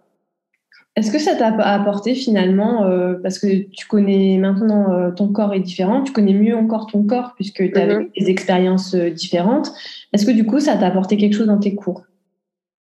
Est-ce 0.96 1.12
que 1.12 1.20
ça 1.20 1.36
t'a 1.36 1.48
apporté 1.48 2.14
finalement, 2.14 2.84
euh, 2.84 3.14
parce 3.24 3.40
que 3.40 3.70
tu 3.70 3.88
connais 3.88 4.38
maintenant 4.38 4.92
euh, 4.92 5.12
ton 5.12 5.30
corps 5.30 5.54
est 5.54 5.62
différent, 5.62 6.04
tu 6.04 6.12
connais 6.12 6.34
mieux 6.34 6.58
encore 6.58 6.88
ton 6.88 7.04
corps 7.04 7.36
puisque 7.36 7.72
tu 7.72 7.74
as 7.76 7.88
mm-hmm. 7.88 8.20
des 8.20 8.30
expériences 8.30 8.96
euh, 8.96 9.10
différentes. 9.10 9.72
Est-ce 10.12 10.26
que 10.26 10.32
du 10.32 10.46
coup, 10.46 10.60
ça 10.60 10.76
t'a 10.76 10.88
apporté 10.88 11.16
quelque 11.16 11.36
chose 11.36 11.48
dans 11.48 11.60
tes 11.60 11.74
cours 11.74 12.04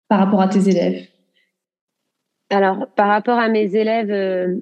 par 0.09 0.19
rapport 0.19 0.41
à 0.41 0.49
tes 0.49 0.69
élèves? 0.69 1.07
Alors, 2.51 2.89
par 2.97 3.09
rapport 3.09 3.39
à 3.39 3.49
mes 3.49 3.77
élèves, 3.77 4.59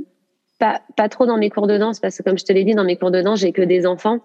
pas, 0.59 0.83
pas 0.97 1.09
trop 1.09 1.25
dans 1.25 1.39
mes 1.39 1.49
cours 1.49 1.69
de 1.69 1.79
danse 1.79 2.01
parce 2.01 2.19
que 2.19 2.25
comme 2.25 2.37
je 2.37 2.45
te 2.45 2.53
l'ai 2.53 2.65
dit, 2.65 2.75
dans 2.75 2.85
mes 2.85 2.97
cours 2.97 3.13
de 3.13 3.23
danse, 3.23 3.41
j'ai 3.41 3.53
que 3.53 3.63
des 3.63 3.87
enfants. 3.87 4.21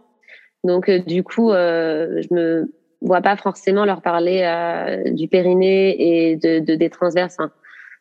Donc, 0.64 0.90
euh, 0.90 1.00
du 1.00 1.24
coup, 1.24 1.52
euh, 1.52 2.22
je 2.22 2.34
me 2.34 2.72
vois 3.02 3.22
pas 3.22 3.36
forcément 3.36 3.86
leur 3.86 4.02
parler 4.02 4.42
euh, 4.44 5.12
du 5.12 5.28
périnée 5.28 6.30
et 6.30 6.36
de, 6.36 6.60
de 6.60 6.76
des 6.76 6.90
transverses. 6.90 7.40
Hein. 7.40 7.52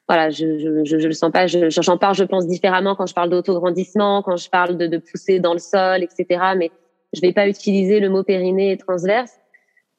Voilà, 0.09 0.31
je, 0.31 0.59
je, 0.59 0.85
je, 0.85 0.99
je, 0.99 1.07
le 1.07 1.13
sens 1.13 1.31
pas. 1.31 1.47
Je, 1.47 1.71
j'en 1.71 1.97
parle, 1.97 2.15
je 2.15 2.25
pense 2.25 2.47
différemment 2.47 2.97
quand 2.97 3.07
je 3.07 3.15
parle 3.15 3.31
d'autograndissement, 3.31 4.23
quand 4.23 4.37
je 4.37 4.51
parle 4.51 4.77
de, 4.77 4.87
de 4.87 4.99
pousser 4.99 5.39
dans 5.39 5.53
le 5.53 5.59
sol, 5.59 6.03
etc. 6.03 6.41
Mais 6.57 6.71
je 7.13 7.21
vais 7.21 7.33
pas 7.33 7.49
utiliser 7.49 8.01
le 8.01 8.09
mot 8.09 8.23
périnée 8.23 8.73
et 8.73 8.77
transverse. 8.77 9.33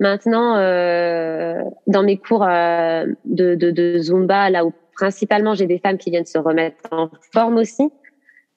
Maintenant, 0.01 0.57
euh, 0.57 1.61
dans 1.87 2.03
mes 2.03 2.17
cours 2.17 2.43
euh, 2.43 3.05
de, 3.25 3.53
de, 3.53 3.69
de, 3.69 3.99
Zumba, 3.99 4.49
là 4.49 4.65
où 4.65 4.73
principalement 4.95 5.53
j'ai 5.53 5.67
des 5.67 5.77
femmes 5.77 5.99
qui 5.99 6.09
viennent 6.09 6.25
se 6.25 6.39
remettre 6.39 6.81
en 6.91 7.09
forme 7.31 7.57
aussi, 7.57 7.83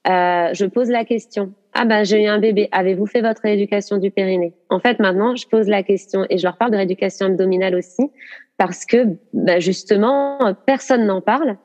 euh, 0.08 0.48
je 0.54 0.64
pose 0.64 0.88
la 0.88 1.04
question 1.04 1.52
ah 1.74 1.84
ben 1.84 2.04
j'ai 2.04 2.22
eu 2.22 2.26
un 2.26 2.38
bébé, 2.38 2.68
avez-vous 2.70 3.06
fait 3.06 3.20
votre 3.20 3.42
rééducation 3.42 3.98
du 3.98 4.10
périnée? 4.10 4.54
En 4.70 4.78
fait, 4.78 5.00
maintenant, 5.00 5.34
je 5.34 5.46
pose 5.48 5.66
la 5.66 5.82
question 5.82 6.24
et 6.30 6.38
je 6.38 6.44
leur 6.44 6.56
parle 6.56 6.70
de 6.70 6.76
rééducation 6.76 7.26
abdominale 7.26 7.74
aussi 7.74 8.10
parce 8.56 8.86
que 8.86 9.16
ben, 9.32 9.60
justement, 9.60 10.54
personne 10.66 11.04
n'en 11.04 11.20
parle. 11.20 11.56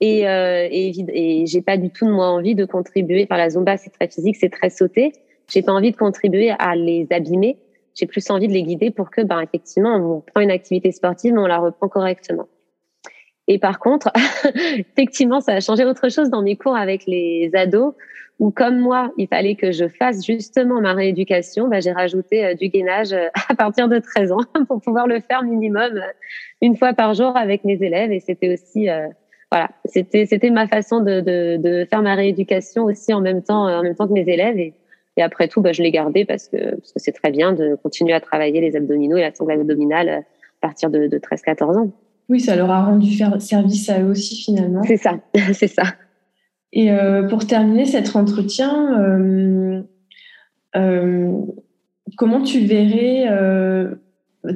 Et, 0.00 0.28
euh, 0.28 0.68
et, 0.70 1.44
j'ai 1.46 1.62
pas 1.62 1.76
du 1.76 1.90
tout 1.90 2.06
moi 2.06 2.28
envie 2.28 2.54
de 2.54 2.64
contribuer. 2.64 3.24
Enfin, 3.24 3.38
la 3.38 3.50
zumba, 3.50 3.76
c'est 3.78 3.90
très 3.90 4.08
physique, 4.08 4.36
c'est 4.36 4.50
très 4.50 4.70
sauté. 4.70 5.12
J'ai 5.50 5.62
pas 5.62 5.72
envie 5.72 5.90
de 5.90 5.96
contribuer 5.96 6.50
à 6.58 6.76
les 6.76 7.06
abîmer. 7.10 7.58
J'ai 7.94 8.06
plus 8.06 8.30
envie 8.30 8.46
de 8.46 8.52
les 8.52 8.62
guider 8.62 8.90
pour 8.90 9.10
que, 9.10 9.22
ben, 9.22 9.40
effectivement, 9.40 9.96
on 9.96 10.20
prend 10.20 10.40
une 10.40 10.50
activité 10.50 10.92
sportive, 10.92 11.32
mais 11.32 11.40
on 11.40 11.46
la 11.46 11.58
reprend 11.58 11.88
correctement. 11.88 12.46
Et 13.48 13.58
par 13.58 13.78
contre, 13.78 14.12
effectivement, 14.54 15.40
ça 15.40 15.54
a 15.54 15.60
changé 15.60 15.84
autre 15.84 16.10
chose 16.10 16.30
dans 16.30 16.42
mes 16.42 16.56
cours 16.56 16.76
avec 16.76 17.06
les 17.06 17.50
ados, 17.54 17.94
où 18.38 18.50
comme 18.50 18.78
moi, 18.78 19.12
il 19.16 19.26
fallait 19.26 19.56
que 19.56 19.72
je 19.72 19.88
fasse 19.88 20.24
justement 20.24 20.80
ma 20.80 20.94
rééducation, 20.94 21.68
bah, 21.68 21.80
j'ai 21.80 21.92
rajouté 21.92 22.44
euh, 22.44 22.54
du 22.54 22.68
gainage 22.68 23.12
euh, 23.12 23.26
à 23.48 23.54
partir 23.54 23.88
de 23.88 23.98
13 23.98 24.32
ans 24.32 24.44
pour 24.68 24.80
pouvoir 24.80 25.06
le 25.06 25.20
faire 25.20 25.42
minimum 25.42 25.96
euh, 25.96 26.12
une 26.62 26.76
fois 26.76 26.92
par 26.92 27.14
jour 27.14 27.36
avec 27.36 27.64
mes 27.64 27.82
élèves. 27.82 28.12
Et 28.12 28.20
c'était 28.20 28.52
aussi, 28.52 28.88
voilà, 29.50 29.68
c'était 29.84 30.26
c'était 30.26 30.50
ma 30.50 30.66
façon 30.66 31.00
de, 31.00 31.20
de, 31.20 31.56
de, 31.56 31.84
faire 31.88 32.02
ma 32.02 32.14
rééducation 32.14 32.84
aussi 32.84 33.12
en 33.12 33.20
même 33.20 33.42
temps 33.42 33.66
en 33.66 33.82
même 33.82 33.94
temps 33.94 34.08
que 34.08 34.12
mes 34.12 34.28
élèves. 34.28 34.58
Et, 34.58 34.74
et 35.16 35.22
après 35.22 35.48
tout, 35.48 35.60
bah, 35.60 35.72
je 35.72 35.82
l'ai 35.82 35.90
gardé 35.90 36.24
parce 36.24 36.48
que 36.48 36.74
parce 36.74 36.92
que 36.92 36.98
c'est 36.98 37.12
très 37.12 37.30
bien 37.30 37.52
de 37.52 37.76
continuer 37.76 38.12
à 38.12 38.20
travailler 38.20 38.60
les 38.60 38.76
abdominaux 38.76 39.16
et 39.16 39.22
la 39.22 39.32
sangle 39.32 39.52
abdominale 39.52 40.08
à 40.08 40.22
partir 40.60 40.90
de, 40.90 41.06
de 41.06 41.18
13-14 41.18 41.78
ans. 41.78 41.90
Oui, 42.28 42.40
ça 42.40 42.56
leur 42.56 42.70
a 42.70 42.84
rendu 42.84 43.10
service 43.38 43.88
à 43.88 44.00
eux 44.00 44.10
aussi 44.10 44.36
finalement. 44.36 44.82
C'est 44.82 44.96
ça, 44.96 45.18
c'est 45.52 45.68
ça. 45.68 45.84
Et 46.72 46.92
euh, 46.92 47.22
pour 47.28 47.46
terminer 47.46 47.84
cet 47.84 48.14
entretien, 48.14 49.00
euh, 49.00 49.82
euh, 50.76 51.32
comment 52.16 52.42
tu 52.42 52.60
verrais, 52.60 53.26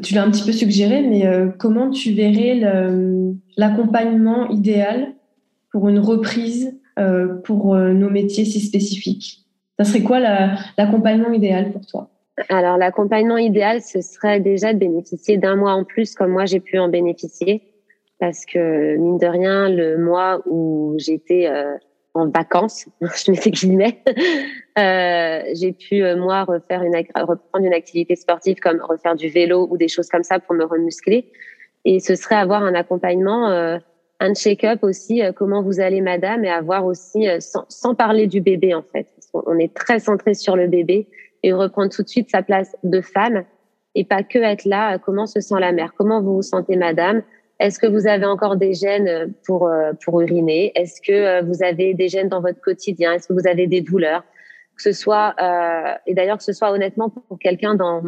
tu 0.03 0.15
l'as 0.15 0.25
un 0.25 0.31
petit 0.31 0.45
peu 0.45 0.53
suggéré, 0.53 1.03
mais 1.03 1.27
comment 1.59 1.91
tu 1.91 2.13
verrais 2.13 2.61
l'accompagnement 3.57 4.49
idéal 4.51 5.15
pour 5.71 5.89
une 5.89 5.99
reprise 5.99 6.79
pour 7.45 7.77
nos 7.77 8.11
métiers 8.11 8.45
si 8.45 8.61
spécifiques? 8.61 9.47
Ça 9.79 9.85
serait 9.85 10.03
quoi 10.03 10.21
l'accompagnement 10.21 11.33
idéal 11.33 11.73
pour 11.73 11.87
toi? 11.87 12.11
Alors, 12.49 12.77
l'accompagnement 12.77 13.37
idéal, 13.39 13.83
ce 13.83 14.01
serait 14.01 14.41
déjà 14.41 14.73
de 14.73 14.79
bénéficier 14.79 15.37
d'un 15.37 15.57
mois 15.57 15.73
en 15.73 15.85
plus, 15.85 16.15
comme 16.15 16.31
moi 16.31 16.47
j'ai 16.47 16.61
pu 16.61 16.79
en 16.79 16.89
bénéficier, 16.89 17.63
parce 18.19 18.47
que 18.47 18.97
mine 18.97 19.19
de 19.19 19.27
rien, 19.27 19.69
le 19.69 19.99
mois 19.99 20.41
où 20.47 20.95
j'étais 20.99 21.47
euh, 21.49 21.77
en 22.15 22.29
vacances, 22.29 22.87
je 23.01 23.31
mets 23.31 23.51
guillemets, 23.51 24.03
euh, 24.79 25.43
j'ai 25.55 25.73
pu 25.73 26.03
euh, 26.03 26.17
moi 26.17 26.45
refaire 26.45 26.83
une 26.83 26.95
reprendre 26.95 27.65
une 27.65 27.73
activité 27.73 28.17
sportive 28.17 28.59
comme 28.61 28.81
refaire 28.81 29.15
du 29.15 29.29
vélo 29.29 29.67
ou 29.71 29.77
des 29.77 29.89
choses 29.89 30.09
comme 30.09 30.23
ça 30.23 30.39
pour 30.39 30.55
me 30.55 30.65
remuscler. 30.65 31.31
Et 31.85 32.01
ce 32.01 32.15
serait 32.15 32.37
avoir 32.37 32.63
un 32.63 32.75
accompagnement, 32.75 33.49
euh, 33.51 33.79
un 34.21 34.35
check-up 34.35 34.81
aussi, 34.83 35.23
euh, 35.23 35.33
comment 35.33 35.63
vous 35.63 35.81
allez, 35.81 36.01
madame, 36.01 36.45
et 36.45 36.51
avoir 36.51 36.85
aussi 36.85 37.27
sans, 37.41 37.65
sans 37.69 37.95
parler 37.95 38.27
du 38.27 38.41
bébé 38.41 38.75
en 38.75 38.83
fait. 38.83 39.09
On 39.33 39.59
est 39.59 39.75
très 39.75 39.99
centré 39.99 40.35
sur 40.35 40.57
le 40.57 40.69
bébé 40.69 41.09
et 41.43 41.53
reprendre 41.53 41.91
tout 41.91 42.03
de 42.03 42.09
suite 42.09 42.31
sa 42.31 42.43
place 42.43 42.77
de 42.85 43.01
femme 43.01 43.45
et 43.95 44.05
pas 44.05 44.23
que 44.23 44.39
être 44.39 44.65
là. 44.65 44.99
Comment 44.99 45.27
se 45.27 45.41
sent 45.41 45.59
la 45.59 45.73
mère? 45.73 45.93
Comment 45.97 46.23
vous 46.23 46.37
vous 46.37 46.43
sentez, 46.43 46.77
madame? 46.77 47.23
Est-ce 47.63 47.79
que 47.79 47.87
vous 47.87 48.07
avez 48.07 48.27
encore 48.27 48.57
des 48.57 48.75
gènes 48.75 49.33
pour, 49.47 49.71
pour 50.05 50.21
uriner? 50.21 50.73
Est-ce 50.75 51.01
que 51.01 51.43
vous 51.45 51.63
avez 51.63 51.95
des 51.95 52.09
gènes 52.09 52.29
dans 52.29 52.41
votre 52.41 52.61
quotidien? 52.61 53.13
Est-ce 53.13 53.29
que 53.29 53.33
vous 53.33 53.47
avez 53.47 53.67
des 53.67 53.81
douleurs? 53.81 54.25
Que 54.77 54.83
ce 54.83 54.93
soit, 54.93 55.35
et 56.07 56.15
d'ailleurs 56.15 56.39
que 56.39 56.45
ce 56.45 56.53
soit 56.53 56.73
honnêtement 56.73 57.09
pour 57.09 57.39
quelqu'un 57.39 57.75
dans, 57.75 58.03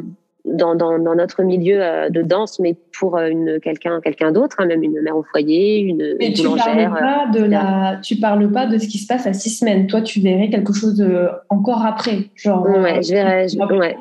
dans, 0.45 0.75
dans, 0.75 0.99
dans, 0.99 1.15
notre 1.15 1.43
milieu 1.43 1.83
euh, 1.83 2.11
de 2.11 2.23
danse, 2.23 2.59
mais 2.61 2.77
pour 2.99 3.17
euh, 3.17 3.29
une 3.29 3.61
quelqu'un 3.61 4.01
quelqu'un 4.01 4.31
d'autre, 4.31 4.57
hein, 4.59 4.67
même 4.67 4.83
une 4.83 5.01
mère 5.01 5.17
au 5.17 5.23
foyer, 5.23 5.81
une, 5.81 6.17
mais 6.19 6.33
tu 6.33 6.43
Parles 6.45 6.91
pas 6.91 7.27
de 7.33 7.45
la, 7.45 7.99
tu 8.03 8.17
parles 8.17 8.51
pas 8.53 8.67
de 8.67 8.79
ce 8.79 8.87
qui 8.87 8.99
se 8.99 9.07
passe 9.07 9.27
à 9.27 9.33
six 9.33 9.51
semaines. 9.51 9.87
Toi, 9.87 10.03
tu 10.03 10.21
verrais 10.21 10.51
quelque 10.51 10.73
chose 10.73 11.05
encore 11.49 11.85
après, 11.85 12.31
genre. 12.35 12.69
Ouais, 12.69 13.03
je 13.03 13.13
verrais. 13.13 13.47
ouais. 13.77 13.97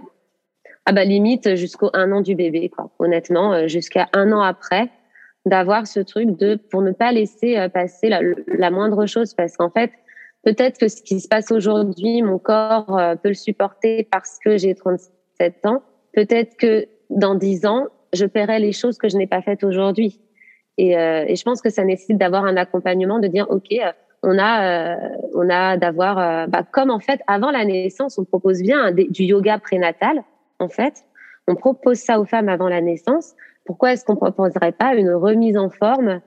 Ah 0.86 0.92
bah 0.92 1.06
limite 1.06 1.56
jusqu'au 1.56 1.90
un 1.94 2.12
an 2.12 2.20
du 2.20 2.36
bébé, 2.36 2.70
quoi. 2.70 2.92
Honnêtement, 3.00 3.68
jusqu'à 3.68 4.10
un 4.12 4.32
an 4.34 4.42
après, 4.42 4.90
d'avoir 5.46 5.88
ce 5.88 6.00
truc 6.00 6.38
de 6.38 6.56
pour 6.56 6.82
ne 6.82 6.92
pas 6.92 7.12
laisser 7.12 7.68
passer 7.74 8.10
la, 8.10 8.72
moindre 8.72 9.06
chose, 9.06 9.34
parce 9.34 9.58
qu'en 9.58 9.70
fait, 9.70 9.92
peut-être 10.44 10.80
que 10.80 10.88
ce 10.88 11.02
qui 11.02 11.20
se 11.20 11.28
passe 11.28 11.52
aujourd'hui, 11.52 12.22
mon 12.22 12.40
corps 12.40 13.00
peut 13.22 13.30
le 13.30 13.34
supporter 13.34 14.08
parce 14.10 14.40
que 14.44 14.58
j'ai 14.58 14.74
37 14.74 15.66
ans 15.66 15.84
peut-être 16.14 16.56
que 16.58 16.88
dans 17.10 17.36
dix 17.36 17.66
ans, 17.66 17.88
je 18.14 18.26
paierai 18.26 18.60
les 18.60 18.72
choses 18.72 18.98
que 18.98 19.10
je 19.10 19.18
n'ai 19.18 19.28
pas 19.28 19.42
faites 19.42 19.64
aujourd'hui. 19.64 20.22
Et, 20.78 20.98
euh, 20.98 21.26
et, 21.28 21.36
je 21.36 21.44
pense 21.44 21.62
que 21.62 21.70
ça 21.70 21.84
nécessite 21.84 22.18
d'avoir 22.18 22.46
un 22.46 22.58
accompagnement, 22.58 23.20
de 23.20 23.28
dire 23.28 23.46
ok, 23.50 23.72
euh, 23.74 23.92
on 24.24 24.40
a, 24.40 24.96
euh, 24.96 25.10
on 25.36 25.50
a 25.50 25.78
d'avoir, 25.78 26.18
euh, 26.18 26.48
bah, 26.48 26.64
comme 26.72 26.90
en 26.90 27.00
fait 27.00 27.20
avant 27.28 27.52
la 27.52 27.66
naissance, 27.66 28.18
on 28.18 28.24
propose 28.24 28.62
bien 28.62 28.92
du 28.92 29.24
yoga 29.24 29.60
prénatal. 29.60 30.24
En 30.60 30.70
fait, 30.70 31.04
on 31.48 31.56
propose 31.56 31.98
ça 31.98 32.20
aux 32.20 32.26
femmes 32.26 32.50
avant 32.50 32.70
la 32.70 32.82
naissance. 32.82 33.34
Pourquoi 33.66 33.94
est-ce 33.94 34.06
qu'on 34.06 34.16
proposerait 34.16 34.74
pas 34.74 34.96
une 34.96 35.12
remise 35.12 35.58
en 35.58 35.70
forme 35.70 36.22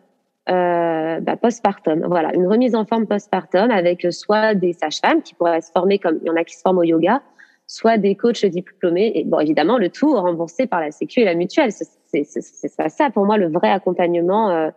euh, 0.48 1.20
bah, 1.20 1.36
postpartum? 1.36 2.06
Voilà, 2.06 2.34
une 2.34 2.46
remise 2.46 2.74
en 2.74 2.84
forme 2.84 3.06
postpartum 3.06 3.70
avec 3.70 4.06
soit 4.10 4.54
des 4.54 4.72
sages-femmes 4.72 5.22
qui 5.22 5.34
pourraient 5.34 5.60
se 5.60 5.70
former 5.70 5.98
comme 5.98 6.18
il 6.22 6.26
y 6.26 6.30
en 6.30 6.36
a 6.36 6.44
qui 6.44 6.54
se 6.54 6.62
forment 6.62 6.78
au 6.78 6.82
yoga, 6.82 7.22
soit 7.66 7.98
des 7.98 8.14
coachs 8.14 8.46
diplômés, 8.46 9.12
et 9.14 9.24
bon, 9.24 9.40
évidemment, 9.40 9.76
le 9.76 9.90
tout 9.90 10.14
remboursé 10.14 10.66
par 10.66 10.80
la 10.80 10.90
Sécu 10.92 11.20
et 11.20 11.24
la 11.24 11.34
mutuelle. 11.34 11.72
C'est 11.72 12.24
ça, 12.24 12.88
ça, 12.88 13.10
pour 13.10 13.26
moi, 13.26 13.36
le 13.36 13.48
vrai 13.48 13.68
accompagnement 13.68 14.50
euh, 14.50 14.70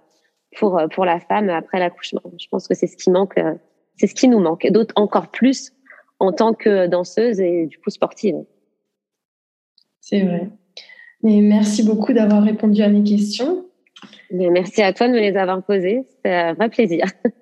pour, 0.57 0.77
euh, 0.79 0.87
pour 0.87 1.05
la 1.05 1.19
femme 1.19 1.49
après 1.49 1.79
l'accouchement. 1.79 2.21
Je 2.39 2.47
pense 2.49 2.67
que 2.67 2.73
c'est 2.73 2.87
ce 2.87 2.97
qui 2.97 3.11
manque, 3.11 3.37
euh, 3.37 3.53
c'est 3.97 4.07
ce 4.07 4.15
qui 4.15 4.27
nous 4.27 4.39
manque, 4.39 4.67
d'autres 4.71 4.93
encore 4.97 5.29
plus 5.29 5.71
en 6.19 6.33
tant 6.33 6.53
que 6.53 6.87
danseuse 6.87 7.39
et 7.39 7.67
du 7.67 7.77
coup 7.79 7.89
sportive. 7.89 8.43
C'est 10.01 10.21
vrai. 10.21 10.49
Merci 11.23 11.83
beaucoup 11.83 12.13
d'avoir 12.13 12.43
répondu 12.43 12.81
à 12.81 12.89
mes 12.89 13.03
questions. 13.03 13.65
merci 14.31 14.81
à 14.81 14.93
toi 14.93 15.07
de 15.07 15.13
me 15.13 15.19
les 15.19 15.35
avoir 15.35 15.63
posées. 15.63 16.05
C'était 16.09 16.33
un 16.33 16.53
vrai 16.53 16.69
plaisir. 16.69 17.05